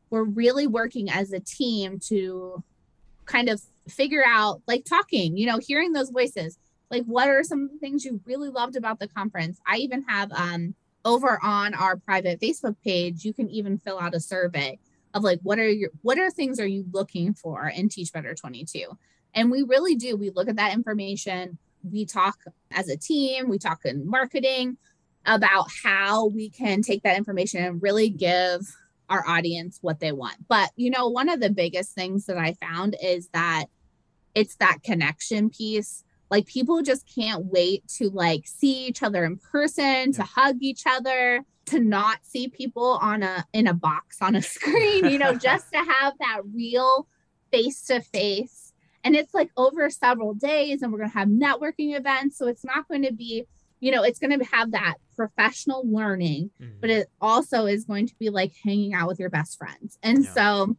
we're 0.09 0.25
really 0.25 0.67
working 0.67 1.11
as 1.11 1.31
a 1.35 1.41
team 1.41 1.99
to 2.09 2.65
kind 3.27 3.51
of 3.51 3.61
figure 3.87 4.25
out 4.27 4.63
like 4.67 4.87
talking, 4.87 5.37
you 5.37 5.45
know, 5.45 5.59
hearing 5.59 5.93
those 5.93 6.09
voices. 6.09 6.59
Like 6.91 7.05
what 7.05 7.29
are 7.29 7.43
some 7.43 7.65
of 7.65 7.71
the 7.71 7.79
things 7.79 8.03
you 8.03 8.23
really 8.25 8.49
loved 8.49 8.77
about 8.77 8.99
the 8.99 9.09
conference? 9.09 9.61
I 9.67 9.77
even 9.77 10.05
have 10.09 10.33
um 10.33 10.75
over 11.05 11.39
on 11.43 11.75
our 11.75 11.99
private 11.99 12.41
Facebook 12.41 12.77
page, 12.83 13.27
you 13.27 13.35
can 13.35 13.51
even 13.51 13.77
fill 13.77 14.01
out 14.01 14.15
a 14.15 14.21
survey 14.21 14.79
of 15.15 15.23
like 15.23 15.39
what 15.43 15.59
are 15.59 15.69
your 15.69 15.91
what 16.03 16.19
are 16.19 16.31
things 16.31 16.61
are 16.61 16.67
you 16.67 16.85
looking 16.93 17.33
for 17.33 17.69
in 17.69 17.89
Teach 17.89 18.13
Better 18.13 18.35
22? 18.35 18.99
And 19.33 19.51
we 19.51 19.63
really 19.63 19.95
do. 19.95 20.17
We 20.17 20.31
look 20.31 20.49
at 20.49 20.57
that 20.57 20.75
information. 20.75 21.59
We 21.83 22.05
talk 22.05 22.39
as 22.73 22.89
a 22.89 22.97
team, 22.97 23.49
we 23.49 23.59
talk 23.59 23.81
in 23.85 24.09
marketing 24.09 24.77
about 25.27 25.67
how 25.83 26.27
we 26.27 26.51
can 26.51 26.83
take 26.83 27.03
that 27.03 27.17
information 27.17 27.65
and 27.65 27.83
really 27.83 28.11
give 28.11 28.61
our 29.09 29.27
audience 29.27 29.79
what 29.81 30.01
they 30.01 30.13
want. 30.13 30.37
But, 30.49 30.71
you 30.77 30.91
know, 30.91 31.09
one 31.09 31.29
of 31.29 31.41
the 31.41 31.51
biggest 31.51 31.95
things 31.95 32.27
that 32.27 32.39
I 32.39 32.55
found 32.55 32.97
is 33.03 33.29
that 33.29 33.67
it's 34.35 34.57
that 34.57 34.83
connection 34.83 35.51
piece. 35.51 36.05
Like 36.31 36.47
people 36.47 36.83
just 36.83 37.09
can't 37.15 37.45
wait 37.47 37.87
to 37.99 38.09
like 38.11 38.47
see 38.47 38.87
each 38.87 39.03
other 39.03 39.25
in 39.25 39.39
person, 39.39 40.13
to 40.13 40.23
hug 40.23 40.57
each 40.61 40.85
other, 40.87 41.45
to 41.67 41.81
not 41.81 42.19
see 42.23 42.49
people 42.49 42.99
on 43.01 43.23
a 43.23 43.45
in 43.53 43.67
a 43.67 43.75
box 43.75 44.19
on 44.21 44.35
a 44.35 44.43
screen, 44.43 45.07
you 45.07 45.19
know, 45.19 45.35
just 45.39 45.73
to 45.73 45.79
have 45.79 46.15
that 46.19 46.41
real 46.53 47.07
face 47.51 47.83
to 47.87 48.01
face. 48.01 48.73
And 49.03 49.15
it's 49.15 49.35
like 49.35 49.51
over 49.57 49.91
several 49.91 50.33
days 50.35 50.81
and 50.81 50.91
we're 50.91 50.99
going 50.99 51.11
to 51.11 51.19
have 51.19 51.29
networking 51.29 51.97
events, 51.97 52.39
so 52.39 52.47
it's 52.47 52.65
not 52.65 52.89
going 52.89 53.03
to 53.03 53.13
be 53.13 53.47
you 53.85 53.91
know, 53.91 54.03
it's 54.03 54.19
going 54.19 54.39
to 54.39 54.45
have 54.47 54.71
that 54.71 54.95
professional 55.15 55.83
learning, 55.85 56.51
mm-hmm. 56.59 56.73
but 56.81 56.89
it 56.89 57.09
also 57.21 57.67
is 57.67 57.85
going 57.85 58.07
to 58.07 58.15
be 58.19 58.31
like 58.31 58.55
hanging 58.65 58.95
out 58.95 59.07
with 59.09 59.21
your 59.21 59.29
best 59.29 59.59
friends. 59.59 59.99
And 60.03 60.25
yeah. 60.25 60.33
so 60.33 60.77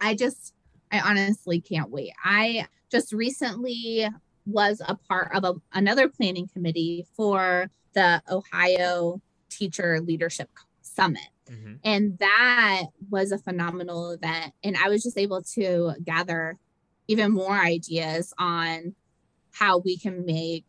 I 0.00 0.16
just, 0.16 0.52
I 0.90 0.98
honestly 0.98 1.60
can't 1.60 1.88
wait. 1.88 2.10
I 2.24 2.66
just 2.90 3.12
recently 3.12 4.08
was 4.44 4.82
a 4.84 4.96
part 5.08 5.36
of 5.36 5.44
a, 5.44 5.54
another 5.72 6.08
planning 6.08 6.48
committee 6.48 7.06
for 7.16 7.70
the 7.94 8.20
Ohio 8.28 9.22
Teacher 9.48 10.00
Leadership 10.00 10.50
Summit. 10.82 11.28
Mm-hmm. 11.50 11.74
And 11.84 12.18
that 12.18 12.84
was 13.10 13.32
a 13.32 13.38
phenomenal 13.38 14.10
event. 14.10 14.52
And 14.64 14.76
I 14.76 14.88
was 14.88 15.02
just 15.02 15.18
able 15.18 15.42
to 15.54 15.92
gather 16.04 16.58
even 17.08 17.32
more 17.32 17.56
ideas 17.56 18.32
on 18.38 18.94
how 19.52 19.78
we 19.78 19.96
can 19.96 20.24
make 20.26 20.64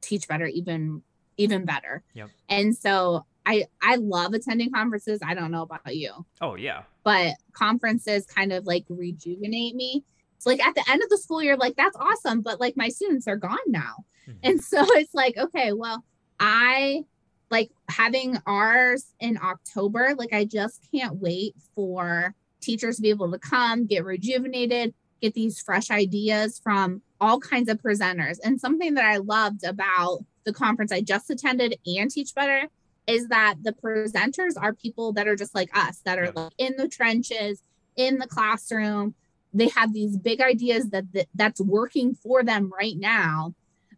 teach 0.00 0.28
better 0.28 0.46
even 0.46 1.02
even 1.36 1.64
better. 1.64 2.02
Yep. 2.14 2.30
And 2.48 2.76
so 2.76 3.24
I 3.46 3.66
I 3.80 3.96
love 3.96 4.34
attending 4.34 4.72
conferences. 4.72 5.20
I 5.24 5.34
don't 5.34 5.50
know 5.50 5.62
about 5.62 5.94
you. 5.94 6.26
Oh 6.40 6.56
yeah. 6.56 6.82
But 7.04 7.34
conferences 7.52 8.26
kind 8.26 8.52
of 8.52 8.66
like 8.66 8.84
rejuvenate 8.88 9.74
me. 9.74 10.04
It's 10.36 10.46
like 10.46 10.64
at 10.64 10.74
the 10.74 10.84
end 10.88 11.02
of 11.02 11.08
the 11.08 11.18
school 11.18 11.42
year, 11.42 11.56
like 11.56 11.76
that's 11.76 11.96
awesome, 11.96 12.42
but 12.42 12.60
like 12.60 12.76
my 12.76 12.88
students 12.88 13.26
are 13.26 13.36
gone 13.36 13.58
now. 13.66 14.04
Mm-hmm. 14.28 14.38
And 14.42 14.62
so 14.62 14.84
it's 14.96 15.14
like, 15.14 15.36
okay, 15.36 15.72
well, 15.72 16.04
I 16.38 17.04
like 17.50 17.70
having 17.88 18.38
ours 18.46 19.14
in 19.20 19.38
October, 19.42 20.14
like 20.16 20.32
I 20.32 20.44
just 20.44 20.86
can't 20.92 21.16
wait 21.16 21.54
for 21.74 22.34
teachers 22.60 22.96
to 22.96 23.02
be 23.02 23.10
able 23.10 23.30
to 23.30 23.38
come, 23.38 23.86
get 23.86 24.04
rejuvenated, 24.04 24.94
get 25.20 25.34
these 25.34 25.60
fresh 25.60 25.90
ideas 25.90 26.60
from 26.62 27.02
all 27.20 27.40
kinds 27.40 27.68
of 27.68 27.80
presenters. 27.80 28.38
And 28.44 28.60
something 28.60 28.94
that 28.94 29.04
I 29.04 29.16
loved 29.16 29.64
about 29.64 30.24
the 30.44 30.52
conference 30.52 30.92
I 30.92 31.00
just 31.00 31.30
attended 31.30 31.78
and 31.86 32.10
Teach 32.10 32.34
Better 32.34 32.68
is 33.06 33.28
that 33.28 33.56
the 33.62 33.72
presenters 33.72 34.54
are 34.60 34.74
people 34.74 35.12
that 35.14 35.26
are 35.26 35.36
just 35.36 35.54
like 35.54 35.70
us, 35.76 36.00
that 36.04 36.18
are 36.18 36.30
like 36.32 36.52
in 36.58 36.76
the 36.76 36.88
trenches, 36.88 37.62
in 37.96 38.18
the 38.18 38.26
classroom. 38.26 39.14
They 39.54 39.68
have 39.68 39.94
these 39.94 40.16
big 40.16 40.40
ideas 40.42 40.90
that, 40.90 41.10
that 41.14 41.26
that's 41.34 41.60
working 41.60 42.14
for 42.14 42.42
them 42.42 42.70
right 42.78 42.96
now 42.96 43.54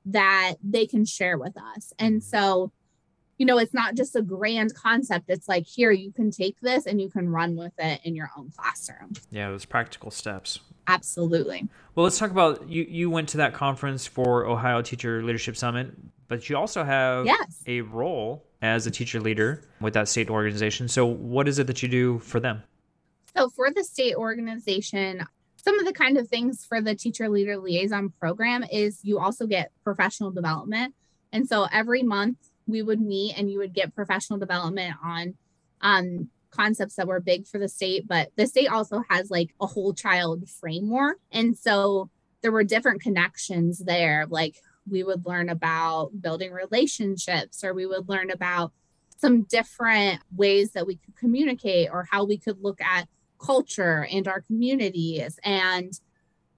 that 0.06 0.54
they 0.62 0.86
can 0.86 1.04
share 1.04 1.36
with 1.36 1.56
us. 1.56 1.92
And 1.98 2.20
mm-hmm. 2.20 2.36
so, 2.36 2.72
you 3.40 3.46
know, 3.46 3.56
it's 3.56 3.72
not 3.72 3.94
just 3.94 4.14
a 4.14 4.20
grand 4.20 4.74
concept. 4.74 5.30
It's 5.30 5.48
like, 5.48 5.66
here, 5.66 5.90
you 5.90 6.12
can 6.12 6.30
take 6.30 6.60
this 6.60 6.84
and 6.84 7.00
you 7.00 7.08
can 7.08 7.26
run 7.26 7.56
with 7.56 7.72
it 7.78 8.02
in 8.04 8.14
your 8.14 8.30
own 8.36 8.52
classroom. 8.54 9.14
Yeah, 9.30 9.48
those 9.48 9.64
practical 9.64 10.10
steps. 10.10 10.60
Absolutely. 10.86 11.66
Well, 11.94 12.04
let's 12.04 12.18
talk 12.18 12.30
about 12.30 12.68
you. 12.68 12.82
You 12.86 13.08
went 13.08 13.30
to 13.30 13.38
that 13.38 13.54
conference 13.54 14.06
for 14.06 14.44
Ohio 14.44 14.82
Teacher 14.82 15.22
Leadership 15.22 15.56
Summit, 15.56 15.90
but 16.28 16.50
you 16.50 16.56
also 16.58 16.84
have 16.84 17.24
yes. 17.24 17.62
a 17.66 17.80
role 17.80 18.44
as 18.60 18.86
a 18.86 18.90
teacher 18.90 19.20
leader 19.20 19.62
with 19.80 19.94
that 19.94 20.08
state 20.08 20.28
organization. 20.28 20.86
So, 20.86 21.06
what 21.06 21.48
is 21.48 21.58
it 21.58 21.66
that 21.68 21.82
you 21.82 21.88
do 21.88 22.18
for 22.18 22.40
them? 22.40 22.62
So, 23.34 23.48
for 23.48 23.70
the 23.70 23.84
state 23.84 24.16
organization, 24.16 25.24
some 25.56 25.78
of 25.78 25.86
the 25.86 25.94
kind 25.94 26.18
of 26.18 26.28
things 26.28 26.66
for 26.66 26.82
the 26.82 26.94
teacher 26.94 27.30
leader 27.30 27.56
liaison 27.56 28.10
program 28.20 28.64
is 28.70 29.00
you 29.02 29.18
also 29.18 29.46
get 29.46 29.72
professional 29.82 30.30
development. 30.30 30.94
And 31.32 31.48
so, 31.48 31.68
every 31.72 32.02
month 32.02 32.36
we 32.70 32.82
would 32.82 33.00
meet 33.00 33.36
and 33.36 33.50
you 33.50 33.58
would 33.58 33.74
get 33.74 33.94
professional 33.94 34.38
development 34.38 34.94
on 35.02 35.34
um, 35.80 36.28
concepts 36.50 36.96
that 36.96 37.06
were 37.06 37.20
big 37.20 37.46
for 37.46 37.58
the 37.58 37.68
state, 37.68 38.06
but 38.08 38.30
the 38.36 38.46
state 38.46 38.68
also 38.68 39.02
has 39.08 39.30
like 39.30 39.54
a 39.60 39.66
whole 39.66 39.94
child 39.94 40.48
framework. 40.48 41.18
And 41.30 41.56
so 41.56 42.10
there 42.42 42.52
were 42.52 42.64
different 42.64 43.02
connections 43.02 43.78
there. 43.78 44.26
Like 44.28 44.56
we 44.88 45.02
would 45.04 45.26
learn 45.26 45.48
about 45.48 46.20
building 46.20 46.52
relationships, 46.52 47.62
or 47.62 47.74
we 47.74 47.86
would 47.86 48.08
learn 48.08 48.30
about 48.30 48.72
some 49.16 49.42
different 49.42 50.20
ways 50.34 50.72
that 50.72 50.86
we 50.86 50.96
could 50.96 51.14
communicate, 51.16 51.90
or 51.92 52.08
how 52.10 52.24
we 52.24 52.38
could 52.38 52.62
look 52.62 52.80
at 52.80 53.08
culture 53.38 54.06
and 54.10 54.26
our 54.26 54.40
communities 54.40 55.38
and 55.44 56.00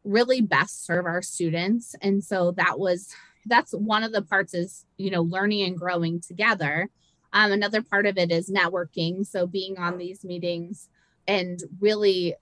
really 0.05 0.40
best 0.40 0.85
serve 0.85 1.07
our 1.07 1.22
students. 1.22 1.94
And 2.01 2.25
so 2.25 2.53
that 2.53 2.79
was 2.79 3.14
that's 3.47 3.73
one 3.73 4.03
of 4.03 4.13
the 4.13 4.23
parts 4.23 4.55
is, 4.55 4.87
you 4.97 5.11
know, 5.11 5.23
learning 5.23 5.63
and 5.63 5.79
growing 5.79 6.21
together. 6.21 6.89
Um, 7.33 7.53
another 7.53 7.83
part 7.83 8.07
of 8.07 8.19
it 8.19 8.31
is 8.31 8.51
networking. 8.51 9.27
So 9.27 9.47
being 9.47 9.79
on 9.79 9.99
these 9.99 10.25
meetings 10.25 10.89
and 11.27 11.61
really 11.81 12.35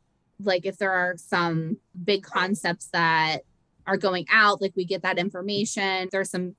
like 0.43 0.67
if 0.67 0.79
there 0.79 0.93
are 0.93 1.17
some 1.17 1.77
big 2.05 2.23
concepts 2.23 2.89
that 2.93 3.41
are 3.87 3.97
going 3.97 4.27
out, 4.31 4.61
like 4.61 4.73
we 4.77 4.85
get 4.85 5.03
that 5.03 5.19
information. 5.19 6.09
There's 6.11 6.31
some 6.31 6.55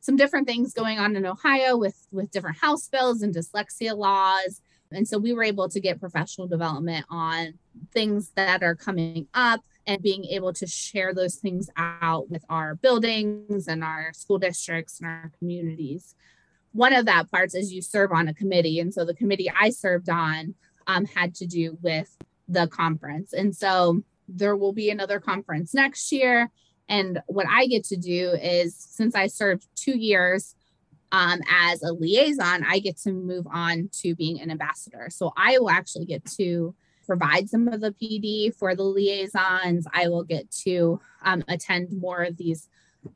some 0.00 0.16
different 0.16 0.46
things 0.46 0.72
going 0.72 0.98
on 0.98 1.16
in 1.16 1.26
Ohio 1.26 1.76
with 1.76 2.06
with 2.12 2.30
different 2.30 2.58
house 2.58 2.88
bills 2.88 3.22
and 3.22 3.34
dyslexia 3.34 3.96
laws. 3.96 4.60
And 4.92 5.06
so 5.06 5.18
we 5.18 5.32
were 5.32 5.42
able 5.42 5.68
to 5.68 5.80
get 5.80 6.00
professional 6.00 6.46
development 6.46 7.06
on 7.10 7.54
things 7.92 8.30
that 8.36 8.62
are 8.62 8.76
coming 8.76 9.26
up 9.34 9.60
and 9.86 10.02
being 10.02 10.24
able 10.24 10.52
to 10.52 10.66
share 10.66 11.14
those 11.14 11.36
things 11.36 11.70
out 11.76 12.28
with 12.28 12.44
our 12.48 12.74
buildings 12.74 13.68
and 13.68 13.84
our 13.84 14.12
school 14.12 14.38
districts 14.38 14.98
and 15.00 15.08
our 15.08 15.30
communities. 15.38 16.14
One 16.72 16.92
of 16.92 17.06
that 17.06 17.30
parts 17.30 17.54
is 17.54 17.72
you 17.72 17.80
serve 17.80 18.12
on 18.12 18.28
a 18.28 18.34
committee. 18.34 18.80
And 18.80 18.92
so 18.92 19.04
the 19.04 19.14
committee 19.14 19.50
I 19.50 19.70
served 19.70 20.08
on 20.08 20.54
um, 20.86 21.06
had 21.06 21.34
to 21.36 21.46
do 21.46 21.78
with 21.82 22.16
the 22.48 22.66
conference. 22.66 23.32
And 23.32 23.54
so 23.56 24.02
there 24.28 24.56
will 24.56 24.72
be 24.72 24.90
another 24.90 25.20
conference 25.20 25.72
next 25.72 26.12
year. 26.12 26.50
And 26.88 27.20
what 27.26 27.46
I 27.48 27.66
get 27.66 27.84
to 27.84 27.96
do 27.96 28.32
is, 28.32 28.76
since 28.76 29.14
I 29.14 29.26
served 29.26 29.66
two 29.74 29.96
years 29.96 30.54
um, 31.12 31.40
as 31.50 31.82
a 31.82 31.92
liaison, 31.92 32.64
I 32.68 32.78
get 32.80 32.98
to 32.98 33.12
move 33.12 33.46
on 33.52 33.88
to 34.00 34.14
being 34.14 34.40
an 34.40 34.50
ambassador. 34.50 35.08
So 35.10 35.32
I 35.36 35.58
will 35.58 35.70
actually 35.70 36.06
get 36.06 36.24
to 36.36 36.74
provide 37.06 37.48
some 37.48 37.68
of 37.68 37.80
the 37.80 37.92
PD 37.92 38.54
for 38.54 38.74
the 38.74 38.82
liaisons. 38.82 39.86
I 39.92 40.08
will 40.08 40.24
get 40.24 40.50
to 40.64 41.00
um, 41.22 41.44
attend 41.48 41.92
more 41.92 42.22
of 42.22 42.36
these 42.36 42.68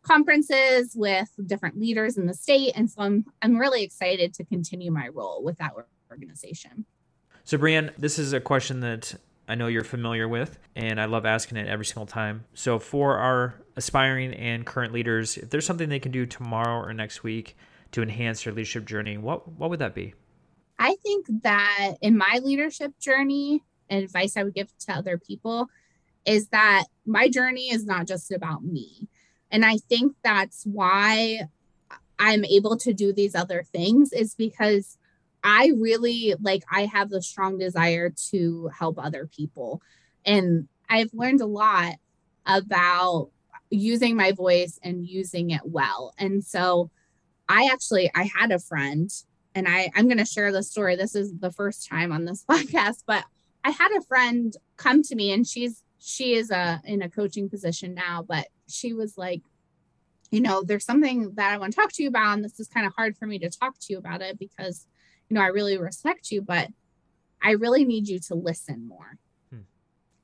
conferences 0.02 0.94
with 0.94 1.30
different 1.46 1.78
leaders 1.78 2.16
in 2.16 2.26
the 2.26 2.34
state. 2.34 2.72
And 2.76 2.90
so 2.90 3.02
I'm, 3.02 3.26
I'm 3.42 3.56
really 3.56 3.82
excited 3.82 4.34
to 4.34 4.44
continue 4.44 4.90
my 4.90 5.08
role 5.08 5.42
with 5.42 5.58
that 5.58 5.72
organization. 6.10 6.86
So, 7.44 7.58
Brianne, 7.58 7.90
this 7.96 8.18
is 8.18 8.32
a 8.32 8.40
question 8.40 8.80
that 8.80 9.14
I 9.48 9.56
know 9.56 9.66
you're 9.66 9.82
familiar 9.82 10.28
with, 10.28 10.58
and 10.76 11.00
I 11.00 11.06
love 11.06 11.26
asking 11.26 11.58
it 11.58 11.66
every 11.66 11.84
single 11.84 12.06
time. 12.06 12.44
So, 12.54 12.78
for 12.78 13.16
our 13.16 13.54
aspiring 13.76 14.34
and 14.34 14.64
current 14.64 14.92
leaders, 14.92 15.36
if 15.36 15.50
there's 15.50 15.66
something 15.66 15.88
they 15.88 15.98
can 15.98 16.12
do 16.12 16.26
tomorrow 16.26 16.78
or 16.78 16.92
next 16.92 17.24
week 17.24 17.56
to 17.92 18.02
enhance 18.02 18.44
their 18.44 18.52
leadership 18.52 18.84
journey, 18.84 19.18
what 19.18 19.48
what 19.48 19.70
would 19.70 19.80
that 19.80 19.94
be? 19.94 20.14
I 20.78 20.96
think 21.02 21.26
that 21.42 21.96
in 22.00 22.16
my 22.16 22.40
leadership 22.42 22.98
journey, 23.00 23.64
advice 23.90 24.36
I 24.36 24.44
would 24.44 24.54
give 24.54 24.70
to 24.86 24.92
other 24.92 25.18
people 25.18 25.68
is 26.24 26.48
that 26.48 26.84
my 27.06 27.28
journey 27.28 27.70
is 27.70 27.84
not 27.84 28.06
just 28.06 28.30
about 28.30 28.62
me. 28.64 29.08
And 29.50 29.64
I 29.64 29.78
think 29.78 30.14
that's 30.22 30.64
why 30.64 31.40
I'm 32.18 32.44
able 32.44 32.76
to 32.78 32.92
do 32.92 33.12
these 33.12 33.34
other 33.34 33.64
things 33.72 34.12
is 34.12 34.34
because 34.34 34.98
I 35.42 35.72
really 35.76 36.34
like 36.40 36.62
I 36.70 36.84
have 36.86 37.08
the 37.08 37.22
strong 37.22 37.58
desire 37.58 38.12
to 38.30 38.70
help 38.78 38.98
other 38.98 39.26
people. 39.26 39.80
And 40.24 40.68
I've 40.88 41.12
learned 41.14 41.40
a 41.40 41.46
lot 41.46 41.94
about 42.44 43.30
using 43.70 44.16
my 44.16 44.32
voice 44.32 44.78
and 44.82 45.06
using 45.06 45.50
it 45.50 45.62
well. 45.64 46.12
And 46.18 46.44
so 46.44 46.90
I 47.48 47.70
actually 47.72 48.10
I 48.14 48.24
had 48.24 48.52
a 48.52 48.58
friend 48.58 49.10
and 49.54 49.66
I 49.66 49.90
I'm 49.96 50.06
going 50.06 50.18
to 50.18 50.24
share 50.24 50.52
the 50.52 50.62
story. 50.62 50.96
This 50.96 51.14
is 51.14 51.32
the 51.38 51.50
first 51.50 51.88
time 51.88 52.12
on 52.12 52.26
this 52.26 52.44
podcast, 52.50 53.04
but 53.06 53.24
I 53.64 53.70
had 53.70 53.90
a 53.96 54.02
friend 54.02 54.56
come 54.76 55.02
to 55.02 55.14
me 55.14 55.32
and 55.32 55.46
she's 55.46 55.82
she 55.98 56.34
is 56.34 56.50
a 56.50 56.56
uh, 56.56 56.78
in 56.84 57.02
a 57.02 57.10
coaching 57.10 57.48
position 57.48 57.94
now, 57.94 58.24
but 58.26 58.46
she 58.68 58.92
was 58.92 59.18
like, 59.18 59.42
you 60.30 60.40
know, 60.40 60.62
there's 60.62 60.84
something 60.84 61.34
that 61.34 61.52
I 61.52 61.58
want 61.58 61.72
to 61.72 61.80
talk 61.80 61.92
to 61.92 62.02
you 62.02 62.08
about, 62.08 62.34
and 62.34 62.44
this 62.44 62.58
is 62.58 62.68
kind 62.68 62.86
of 62.86 62.94
hard 62.96 63.16
for 63.16 63.26
me 63.26 63.38
to 63.40 63.50
talk 63.50 63.78
to 63.78 63.92
you 63.92 63.98
about 63.98 64.22
it 64.22 64.38
because, 64.38 64.86
you 65.28 65.34
know, 65.34 65.42
I 65.42 65.48
really 65.48 65.76
respect 65.76 66.30
you, 66.30 66.40
but 66.40 66.68
I 67.42 67.52
really 67.52 67.84
need 67.84 68.08
you 68.08 68.18
to 68.28 68.34
listen 68.34 68.86
more. 68.86 69.18
Hmm. 69.50 69.62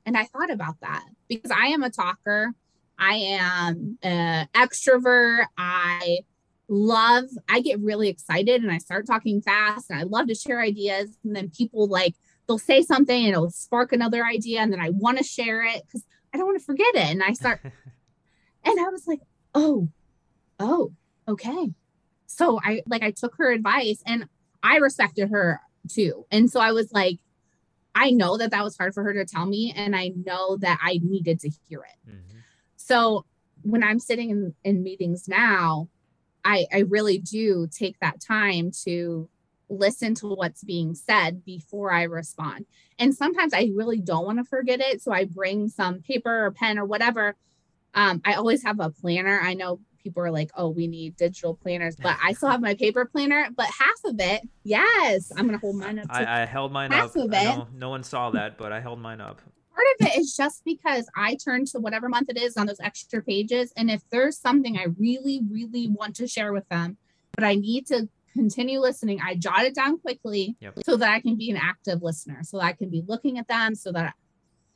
And 0.05 0.17
I 0.17 0.25
thought 0.25 0.51
about 0.51 0.79
that 0.81 1.03
because 1.27 1.51
I 1.51 1.67
am 1.67 1.83
a 1.83 1.89
talker. 1.89 2.53
I 2.97 3.15
am 3.15 3.97
an 4.01 4.47
extrovert. 4.55 5.45
I 5.57 6.19
love, 6.67 7.25
I 7.47 7.61
get 7.61 7.79
really 7.79 8.09
excited 8.09 8.63
and 8.63 8.71
I 8.71 8.79
start 8.79 9.05
talking 9.05 9.41
fast 9.41 9.89
and 9.89 9.99
I 9.99 10.03
love 10.03 10.27
to 10.27 10.35
share 10.35 10.59
ideas. 10.59 11.17
And 11.23 11.35
then 11.35 11.49
people 11.49 11.87
like 11.87 12.15
they'll 12.47 12.57
say 12.57 12.81
something 12.81 13.25
and 13.25 13.33
it'll 13.33 13.49
spark 13.49 13.91
another 13.91 14.25
idea 14.25 14.61
and 14.61 14.71
then 14.71 14.79
I 14.79 14.89
want 14.89 15.17
to 15.17 15.23
share 15.23 15.63
it 15.63 15.83
because 15.85 16.03
I 16.33 16.37
don't 16.37 16.47
want 16.47 16.59
to 16.59 16.65
forget 16.65 16.95
it. 16.95 17.11
And 17.11 17.23
I 17.23 17.33
start 17.33 17.61
and 18.63 18.79
I 18.79 18.89
was 18.89 19.07
like, 19.07 19.21
oh, 19.53 19.89
oh, 20.59 20.93
okay. 21.27 21.73
So 22.25 22.59
I 22.63 22.81
like 22.85 23.03
I 23.03 23.11
took 23.11 23.35
her 23.37 23.51
advice 23.51 24.01
and 24.05 24.27
I 24.63 24.77
respected 24.77 25.29
her 25.29 25.61
too. 25.89 26.25
And 26.31 26.49
so 26.49 26.59
I 26.59 26.71
was 26.71 26.91
like, 26.91 27.19
I 27.95 28.11
know 28.11 28.37
that 28.37 28.51
that 28.51 28.63
was 28.63 28.77
hard 28.77 28.93
for 28.93 29.03
her 29.03 29.13
to 29.13 29.25
tell 29.25 29.47
me, 29.47 29.73
and 29.75 29.95
I 29.95 30.09
know 30.09 30.57
that 30.57 30.77
I 30.83 30.99
needed 31.01 31.39
to 31.39 31.49
hear 31.67 31.79
it. 31.79 32.09
Mm-hmm. 32.09 32.37
So 32.75 33.25
when 33.63 33.83
I'm 33.83 33.97
sitting 33.97 34.29
in, 34.29 34.53
in 34.63 34.83
meetings 34.83 35.27
now, 35.27 35.89
I, 36.45 36.67
I 36.71 36.79
really 36.81 37.17
do 37.17 37.67
take 37.71 37.99
that 37.99 38.21
time 38.21 38.71
to 38.85 39.27
listen 39.69 40.15
to 40.15 40.27
what's 40.27 40.63
being 40.63 40.95
said 40.95 41.43
before 41.43 41.91
I 41.91 42.03
respond. 42.03 42.65
And 42.99 43.13
sometimes 43.13 43.53
I 43.53 43.69
really 43.75 43.99
don't 43.99 44.25
want 44.25 44.39
to 44.39 44.43
forget 44.43 44.79
it. 44.79 45.01
So 45.01 45.11
I 45.11 45.25
bring 45.25 45.69
some 45.69 46.01
paper 46.01 46.45
or 46.45 46.51
pen 46.51 46.79
or 46.79 46.85
whatever. 46.85 47.35
Um, 47.93 48.21
I 48.25 48.33
always 48.33 48.63
have 48.63 48.79
a 48.79 48.89
planner. 48.89 49.39
I 49.41 49.53
know 49.53 49.79
people 50.07 50.23
are 50.23 50.31
like, 50.31 50.51
oh, 50.55 50.69
we 50.69 50.87
need 50.87 51.17
digital 51.17 51.55
planners, 51.55 51.95
but 51.95 52.17
I 52.23 52.33
still 52.33 52.49
have 52.49 52.61
my 52.61 52.75
paper 52.75 53.05
planner. 53.05 53.49
But 53.55 53.65
half 53.65 53.99
of 54.05 54.19
it, 54.19 54.41
yes, 54.63 55.31
I'm 55.35 55.47
going 55.47 55.59
to 55.59 55.61
hold 55.61 55.75
mine 55.75 55.99
up. 55.99 56.07
I, 56.09 56.43
I, 56.43 56.45
held 56.45 56.71
mine 56.71 56.91
half 56.91 57.09
up. 57.09 57.25
Of 57.25 57.33
it, 57.33 57.73
no 57.73 57.89
one 57.89 58.03
saw 58.03 58.29
that, 58.31 58.57
but 58.57 58.71
I 58.71 58.79
held 58.79 58.99
mine 58.99 59.19
up. 59.19 59.41
Part 59.73 59.87
of 59.99 60.07
it 60.07 60.17
is 60.17 60.35
just 60.35 60.63
because 60.63 61.07
I 61.15 61.35
turn 61.35 61.65
to 61.65 61.79
whatever 61.79 62.07
month 62.09 62.29
it 62.29 62.37
is 62.37 62.55
on 62.57 62.67
those 62.67 62.79
extra 62.79 63.21
pages. 63.21 63.73
And 63.75 63.91
if 63.91 64.01
there's 64.09 64.37
something 64.37 64.77
I 64.77 64.85
really, 64.97 65.41
really 65.51 65.87
want 65.87 66.15
to 66.15 66.27
share 66.27 66.53
with 66.53 66.67
them, 66.69 66.97
but 67.33 67.43
I 67.43 67.55
need 67.55 67.85
to 67.87 68.07
continue 68.37 68.79
listening. 68.79 69.19
I 69.21 69.35
jot 69.35 69.65
it 69.65 69.75
down 69.75 69.99
quickly 69.99 70.55
yep. 70.59 70.75
so 70.85 70.95
that 70.97 71.09
I 71.09 71.19
can 71.19 71.35
be 71.35 71.49
an 71.51 71.57
active 71.57 72.01
listener, 72.01 72.41
so 72.43 72.59
I 72.59 72.73
can 72.73 72.89
be 72.89 73.03
looking 73.07 73.37
at 73.37 73.47
them, 73.47 73.75
so 73.75 73.91
that. 73.91 74.13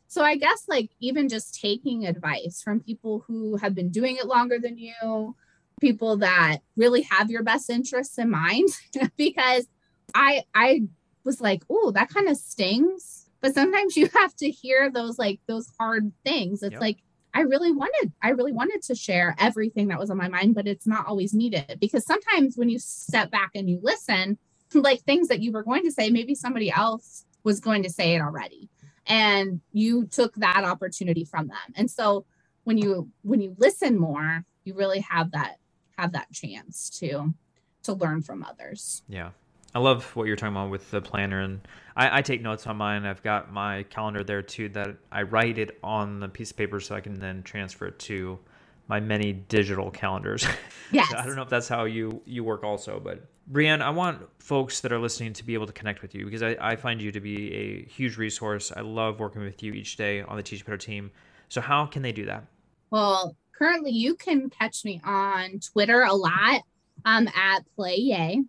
So 0.07 0.23
I 0.23 0.35
guess 0.35 0.65
like 0.67 0.89
even 0.99 1.29
just 1.29 1.59
taking 1.59 2.05
advice 2.05 2.61
from 2.61 2.81
people 2.81 3.23
who 3.27 3.55
have 3.57 3.73
been 3.73 3.89
doing 3.89 4.17
it 4.17 4.25
longer 4.25 4.59
than 4.59 4.77
you, 4.77 5.35
people 5.79 6.17
that 6.17 6.57
really 6.75 7.03
have 7.03 7.31
your 7.31 7.43
best 7.43 7.69
interests 7.69 8.17
in 8.17 8.29
mind, 8.29 8.69
because 9.17 9.67
I 10.13 10.43
I 10.53 10.81
was 11.23 11.39
like, 11.39 11.63
oh, 11.69 11.91
that 11.91 12.09
kind 12.09 12.27
of 12.27 12.37
stings. 12.37 13.29
But 13.41 13.53
sometimes 13.53 13.97
you 13.97 14.09
have 14.13 14.35
to 14.37 14.49
hear 14.49 14.91
those 14.91 15.17
like 15.17 15.39
those 15.47 15.71
hard 15.79 16.11
things. 16.25 16.61
It's 16.61 16.73
yep. 16.73 16.81
like 16.81 16.97
I 17.33 17.41
really 17.41 17.71
wanted, 17.71 18.11
I 18.21 18.29
really 18.29 18.51
wanted 18.51 18.81
to 18.83 18.95
share 18.95 19.35
everything 19.39 19.87
that 19.87 19.99
was 19.99 20.09
on 20.09 20.17
my 20.17 20.27
mind, 20.27 20.55
but 20.55 20.67
it's 20.67 20.87
not 20.87 21.07
always 21.07 21.33
needed 21.33 21.77
because 21.79 22.05
sometimes 22.05 22.57
when 22.57 22.69
you 22.69 22.79
step 22.79 23.31
back 23.31 23.51
and 23.55 23.69
you 23.69 23.79
listen, 23.81 24.37
like 24.73 25.01
things 25.01 25.27
that 25.27 25.41
you 25.41 25.51
were 25.51 25.63
going 25.63 25.83
to 25.83 25.91
say, 25.91 26.09
maybe 26.09 26.35
somebody 26.35 26.71
else 26.71 27.25
was 27.43 27.59
going 27.59 27.83
to 27.83 27.89
say 27.89 28.15
it 28.15 28.21
already. 28.21 28.69
And 29.07 29.61
you 29.71 30.05
took 30.05 30.35
that 30.35 30.63
opportunity 30.63 31.25
from 31.25 31.47
them. 31.47 31.57
And 31.75 31.89
so 31.89 32.25
when 32.63 32.77
you 32.77 33.09
when 33.23 33.41
you 33.41 33.55
listen 33.57 33.97
more, 33.97 34.45
you 34.63 34.73
really 34.75 34.99
have 34.99 35.31
that 35.31 35.57
have 35.97 36.11
that 36.13 36.31
chance 36.31 36.89
to 36.99 37.33
to 37.83 37.93
learn 37.93 38.21
from 38.21 38.43
others. 38.43 39.01
Yeah. 39.07 39.31
I 39.73 39.79
love 39.79 40.15
what 40.15 40.27
you're 40.27 40.35
talking 40.35 40.55
about 40.55 40.69
with 40.69 40.91
the 40.91 41.01
planner, 41.01 41.39
and 41.39 41.61
I, 41.95 42.19
I, 42.19 42.21
take 42.21 42.41
notes 42.41 42.67
on 42.67 42.75
mine. 42.75 43.05
I've 43.05 43.23
got 43.23 43.53
my 43.53 43.83
calendar 43.83 44.23
there 44.23 44.41
too 44.41 44.67
that 44.69 44.97
I 45.11 45.21
write 45.21 45.57
it 45.57 45.79
on 45.81 46.19
the 46.19 46.27
piece 46.27 46.51
of 46.51 46.57
paper 46.57 46.79
so 46.79 46.95
I 46.95 47.01
can 47.01 47.19
then 47.19 47.41
transfer 47.43 47.87
it 47.87 47.99
to 47.99 48.37
my 48.87 48.99
many 48.99 49.33
digital 49.33 49.91
calendars. 49.91 50.45
Yes. 50.93 51.13
I 51.13 51.25
don't 51.25 51.37
know 51.37 51.41
if 51.41 51.47
that's 51.47 51.69
how 51.69 51.85
you 51.85 52.21
you 52.25 52.43
work 52.43 52.65
also, 52.65 52.99
but 52.99 53.25
Brianne, 53.49 53.81
I 53.81 53.91
want 53.91 54.27
folks 54.39 54.81
that 54.81 54.91
are 54.91 54.99
listening 54.99 55.31
to 55.31 55.45
be 55.45 55.53
able 55.53 55.67
to 55.67 55.71
connect 55.71 56.01
with 56.01 56.13
you 56.13 56.25
because 56.25 56.43
I, 56.43 56.57
I 56.59 56.75
find 56.75 57.01
you 57.01 57.13
to 57.13 57.21
be 57.21 57.53
a 57.53 57.85
huge 57.85 58.17
resource. 58.17 58.73
I 58.75 58.81
love 58.81 59.21
working 59.21 59.41
with 59.41 59.63
you 59.63 59.71
each 59.71 59.95
day 59.95 60.21
on 60.21 60.35
the 60.35 60.43
Teach 60.43 60.65
Better 60.65 60.77
team. 60.77 61.11
So 61.47 61.61
how 61.61 61.85
can 61.85 62.01
they 62.01 62.11
do 62.11 62.25
that? 62.25 62.45
Well, 62.89 63.37
currently 63.57 63.91
you 63.91 64.15
can 64.15 64.49
catch 64.49 64.83
me 64.83 64.99
on 65.05 65.61
Twitter 65.61 66.01
a 66.01 66.13
lot 66.13 66.63
um, 67.05 67.29
at 67.29 67.61
Play 67.77 67.95
Yay. 67.95 68.43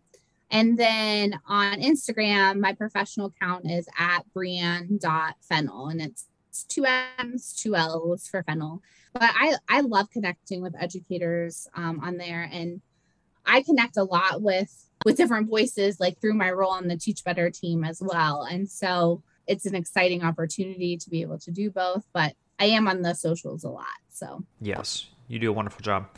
And 0.53 0.79
then 0.79 1.41
on 1.49 1.81
Instagram, 1.81 2.61
my 2.61 2.75
professional 2.75 3.33
account 3.35 3.69
is 3.71 3.89
at 3.99 4.21
brianne.fennell 4.37 5.89
and 5.89 6.01
it's 6.03 6.27
two 6.69 6.85
M's, 7.19 7.55
two 7.55 7.75
L's 7.75 8.29
for 8.29 8.43
Fennell. 8.43 8.83
But 9.15 9.23
I, 9.25 9.55
I 9.69 9.81
love 9.81 10.11
connecting 10.11 10.61
with 10.61 10.75
educators 10.79 11.67
um, 11.75 12.01
on 12.01 12.19
there 12.19 12.49
and 12.53 12.83
I 13.47 13.63
connect 13.63 13.97
a 13.97 14.05
lot 14.05 14.43
with 14.43 14.89
with 15.05 15.17
different 15.17 15.49
voices 15.49 15.99
like 15.99 16.21
through 16.21 16.35
my 16.35 16.51
role 16.53 16.71
on 16.71 16.87
the 16.87 16.97
Teach 16.97 17.25
Better 17.25 17.51
team 17.51 17.83
as 17.83 18.01
well. 18.01 18.43
And 18.43 18.71
so 18.71 19.23
it's 19.49 19.67
an 19.67 19.75
exciting 19.75 20.23
opportunity 20.23 20.97
to 20.97 21.11
be 21.11 21.23
able 21.23 21.39
to 21.41 21.51
do 21.51 21.71
both, 21.71 22.05
but 22.13 22.35
I 22.61 22.67
am 22.67 22.87
on 22.87 23.03
the 23.03 23.15
socials 23.15 23.65
a 23.65 23.71
lot. 23.71 23.87
So 24.11 24.45
Yes, 24.61 25.09
you 25.27 25.39
do 25.39 25.51
a 25.51 25.53
wonderful 25.53 25.81
job. 25.81 26.09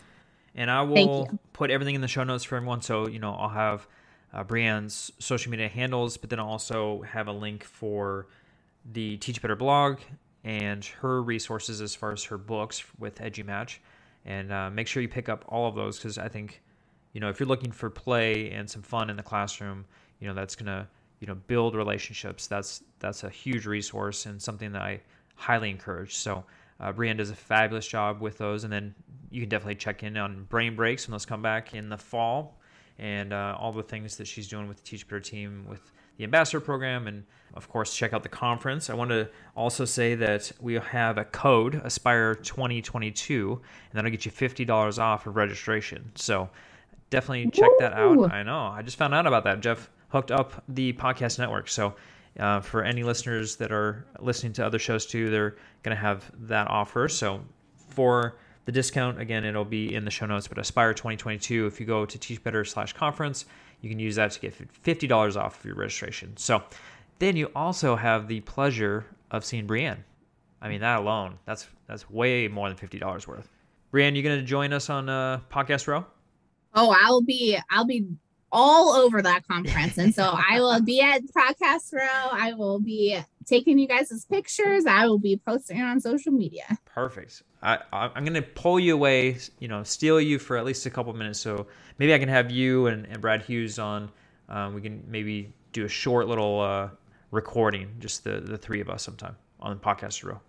And 0.55 0.71
I 0.71 0.83
will 0.83 1.39
put 1.53 1.71
everything 1.71 1.95
in 1.95 2.01
the 2.01 2.09
show 2.09 2.25
notes 2.25 2.45
for 2.45 2.57
everyone. 2.57 2.83
So, 2.83 3.09
you 3.09 3.19
know, 3.19 3.33
I'll 3.33 3.49
have 3.49 3.89
uh, 4.35 4.43
Brianne's 4.43 5.13
social 5.21 5.51
media 5.51 5.69
handles, 5.69 6.17
but 6.17 6.29
then 6.29 6.41
also 6.41 7.03
have 7.03 7.29
a 7.29 7.33
link 7.33 7.63
for 7.63 8.27
the 8.93 9.17
Teach 9.19 9.41
Better 9.41 9.55
blog 9.55 10.01
and 10.43 10.85
her 10.85 11.23
resources 11.23 11.81
as 11.81 11.95
far 11.95 12.13
as 12.13 12.25
her 12.25 12.37
books 12.37 12.83
with 12.99 13.19
EduMatch. 13.21 13.79
And 14.27 14.53
uh, 14.53 14.71
make 14.71 14.89
sure 14.89 15.03
you 15.03 15.09
pick 15.09 15.29
up 15.29 15.45
all 15.49 15.69
of 15.69 15.77
those 15.77 15.99
because 15.99 16.19
I 16.19 16.29
think, 16.29 16.63
you 17.13 17.21
know, 17.21 17.29
if 17.29 17.39
you're 17.39 17.49
looking 17.49 17.71
for 17.71 17.89
play 17.89 18.51
and 18.51 18.69
some 18.69 18.83
fun 18.83 19.09
in 19.09 19.17
the 19.17 19.23
classroom, 19.23 19.85
you 20.19 20.27
know, 20.27 20.35
that's 20.35 20.57
going 20.57 20.67
to, 20.67 20.87
you 21.21 21.29
know, 21.29 21.37
build 21.47 21.77
relationships. 21.77 22.49
That's 22.49 22.83
that's 22.99 23.23
a 23.23 23.31
huge 23.31 23.67
resource 23.67 24.27
and 24.27 24.43
something 24.43 24.73
that 24.73 24.83
I 24.83 25.01
highly 25.37 25.71
encourage. 25.71 26.17
So, 26.17 26.45
uh, 26.81 26.91
does 26.93 27.31
a 27.31 27.37
fabulous 27.37 27.87
job 27.87 28.21
with 28.21 28.37
those. 28.39 28.65
And 28.65 28.73
then 28.73 28.95
you 29.31 29.41
can 29.41 29.49
definitely 29.49 29.77
check 29.77 30.03
in 30.03 30.17
on 30.17 30.45
Brain 30.45 30.75
Breaks 30.75 31.07
when 31.07 31.13
those 31.13 31.25
come 31.25 31.43
back 31.43 31.75
in 31.75 31.89
the 31.89 31.99
fall 31.99 32.59
and 32.99 33.33
uh, 33.33 33.57
all 33.59 33.73
the 33.73 33.83
things 33.83 34.17
that 34.17 34.27
she's 34.27 34.49
doing 34.49 34.69
with 34.69 34.79
the 34.79 34.83
Teach 34.85 35.07
Better 35.07 35.21
team 35.21 35.67
with 35.69 35.93
the 36.17 36.25
ambassador 36.25 36.61
program 36.61 37.07
and 37.07 37.25
of 37.55 37.69
course 37.69 37.95
check 37.95 38.13
out 38.13 38.23
the 38.23 38.29
conference. 38.29 38.91
I 38.91 38.95
want 38.95 39.11
to 39.11 39.29
also 39.57 39.85
say 39.85 40.15
that 40.17 40.53
we 40.61 40.75
have 40.75 41.19
a 41.19 41.25
code 41.25 41.81
aspire 41.85 42.35
2022 42.35 43.53
and 43.53 43.63
that'll 43.93 44.11
get 44.11 44.25
you 44.25 44.31
$50 44.31 44.99
off 44.99 45.27
of 45.27 45.37
registration. 45.37 46.11
So 46.15 46.49
definitely 47.11 47.51
check 47.51 47.71
that 47.81 47.93
out. 47.93 48.33
I 48.33 48.43
know. 48.43 48.67
I 48.67 48.83
just 48.83 48.97
found 48.97 49.15
out 49.15 49.27
about 49.27 49.45
that. 49.45 49.61
Jeff 49.61 49.91
hooked 50.09 50.31
up 50.31 50.63
the 50.69 50.93
podcast 50.93 51.39
network. 51.39 51.69
So 51.69 51.95
uh, 52.39 52.61
for 52.61 52.83
any 52.83 53.03
listeners 53.03 53.57
that 53.57 53.73
are 53.73 54.07
listening 54.21 54.53
to 54.55 54.67
other 54.67 54.79
shows 54.79 55.07
too 55.07 55.31
they're 55.31 55.57
going 55.83 55.97
to 55.97 56.01
have 56.01 56.31
that 56.49 56.69
offer. 56.69 57.09
So 57.09 57.41
for 57.89 58.37
the 58.65 58.73
discount 58.73 59.21
again 59.21 59.45
it'll 59.45 59.65
be 59.65 59.95
in 59.95 60.05
the 60.05 60.11
show 60.11 60.27
notes 60.27 60.49
but 60.49 60.59
aspire 60.59 60.95
2022 60.95 61.67
if 61.67 61.81
you 61.81 61.87
go 61.87 62.05
to 62.05 62.19
teach 62.19 62.43
better 62.43 62.65
slash 62.65 62.93
conference 62.93 63.45
you 63.85 63.91
can 63.91 63.99
use 63.99 64.17
that 64.17 64.31
to 64.33 64.41
get 64.41 64.55
$50 64.83 65.37
off 65.37 65.61
of 65.61 65.65
your 65.67 65.75
registration. 65.75 66.37
So 66.39 66.63
then 67.19 67.37
you 67.37 67.51
also 67.55 67.97
have 67.97 68.29
the 68.29 68.41
pleasure 68.41 69.05
of 69.31 69.45
seeing 69.45 69.67
Brianne. 69.67 69.99
I 70.63 70.71
mean, 70.71 70.81
that 70.81 71.01
alone, 71.01 71.39
that's 71.45 71.67
that's 71.87 72.09
way 72.09 72.49
more 72.49 72.71
than 72.71 72.79
$50 72.79 73.27
worth. 73.27 73.51
Brianne, 73.93 74.17
you 74.17 74.23
going 74.23 74.41
to 74.41 74.45
join 74.45 74.73
us 74.73 74.89
on 74.89 75.11
uh, 75.11 75.41
Podcast 75.53 75.87
Row? 75.87 76.07
Oh, 76.75 76.97
I'll 76.99 77.21
be 77.21 77.59
I'll 77.71 77.85
be 77.85 78.07
all 78.51 78.95
over 78.95 79.21
that 79.21 79.47
conference. 79.47 79.99
And 79.99 80.15
so 80.15 80.35
I 80.35 80.61
will 80.61 80.81
be 80.81 81.03
at 81.03 81.23
Podcast 81.27 81.93
Row. 81.93 82.31
I 82.33 82.55
will 82.55 82.81
be 82.81 83.19
taking 83.47 83.79
you 83.79 83.89
guys' 83.89 84.27
pictures. 84.31 84.87
I 84.87 85.07
will 85.07 85.19
be 85.19 85.37
posting 85.37 85.81
on 85.81 86.01
social 86.01 86.33
media. 86.33 86.65
Perfect. 86.85 87.43
I, 87.63 87.79
I'm 87.93 88.25
going 88.25 88.35
to 88.35 88.43
pull 88.43 88.79
you 88.79 88.95
away, 88.95 89.39
you 89.59 89.69
know, 89.69 89.83
steal 89.83 90.21
you 90.21 90.39
for 90.39 90.57
at 90.57 90.65
least 90.65 90.85
a 90.87 90.91
couple 90.91 91.13
minutes. 91.15 91.41
So 91.41 91.67
maybe 91.99 92.13
I 92.13 92.19
can 92.19 92.29
have 92.29 92.51
you 92.51 92.89
and, 92.89 93.07
and 93.07 93.21
Brad 93.21 93.43
Hughes 93.43 93.79
on. 93.79 94.11
Um, 94.49 94.75
we 94.75 94.83
can 94.83 95.03
maybe 95.09 95.53
do 95.73 95.85
a 95.85 95.89
short 95.89 96.29
little 96.29 96.61
uh, 96.61 96.91
recording, 97.31 97.95
just 97.99 98.25
the, 98.25 98.41
the 98.41 98.59
three 98.59 98.81
of 98.81 98.91
us 98.91 99.03
sometime 99.03 99.37
on 99.61 99.79
Podcast 99.79 100.23
Row. 100.25 100.41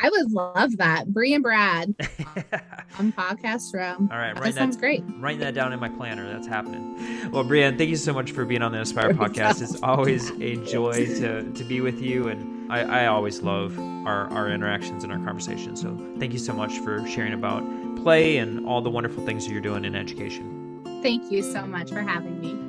I 0.00 0.08
would 0.10 0.32
love 0.32 0.76
that. 0.76 1.12
Bree 1.12 1.34
and 1.34 1.42
Brad 1.42 1.94
on 2.98 3.12
Podcast 3.12 3.74
Row. 3.74 3.96
All 4.10 4.18
right, 4.18 4.34
that 4.34 4.54
sounds 4.54 4.76
that, 4.76 4.80
great. 4.80 5.02
Writing 5.18 5.40
that 5.40 5.54
down 5.54 5.72
in 5.72 5.80
my 5.80 5.88
planner. 5.88 6.30
That's 6.32 6.46
happening. 6.46 7.30
Well, 7.30 7.44
Brianne, 7.44 7.76
thank 7.76 7.90
you 7.90 7.96
so 7.96 8.12
much 8.12 8.32
for 8.32 8.44
being 8.44 8.62
on 8.62 8.72
the 8.72 8.80
Aspire 8.80 9.10
podcast. 9.14 9.62
It's 9.62 9.82
always 9.82 10.30
a 10.40 10.56
joy 10.64 11.06
to, 11.06 11.50
to 11.50 11.64
be 11.64 11.80
with 11.80 12.00
you, 12.00 12.28
and 12.28 12.70
I, 12.70 13.04
I 13.04 13.06
always 13.06 13.40
love 13.40 13.78
our, 13.78 14.28
our 14.30 14.50
interactions 14.50 15.04
and 15.04 15.12
our 15.12 15.18
conversations. 15.18 15.80
So 15.80 15.96
thank 16.18 16.32
you 16.32 16.38
so 16.38 16.52
much 16.52 16.78
for 16.78 17.06
sharing 17.08 17.32
about 17.32 17.64
play 17.96 18.38
and 18.38 18.66
all 18.66 18.80
the 18.80 18.90
wonderful 18.90 19.24
things 19.24 19.46
that 19.46 19.52
you're 19.52 19.60
doing 19.60 19.84
in 19.84 19.94
education. 19.94 20.80
Thank 21.02 21.30
you 21.30 21.42
so 21.42 21.66
much 21.66 21.90
for 21.90 22.02
having 22.02 22.40
me. 22.40 22.67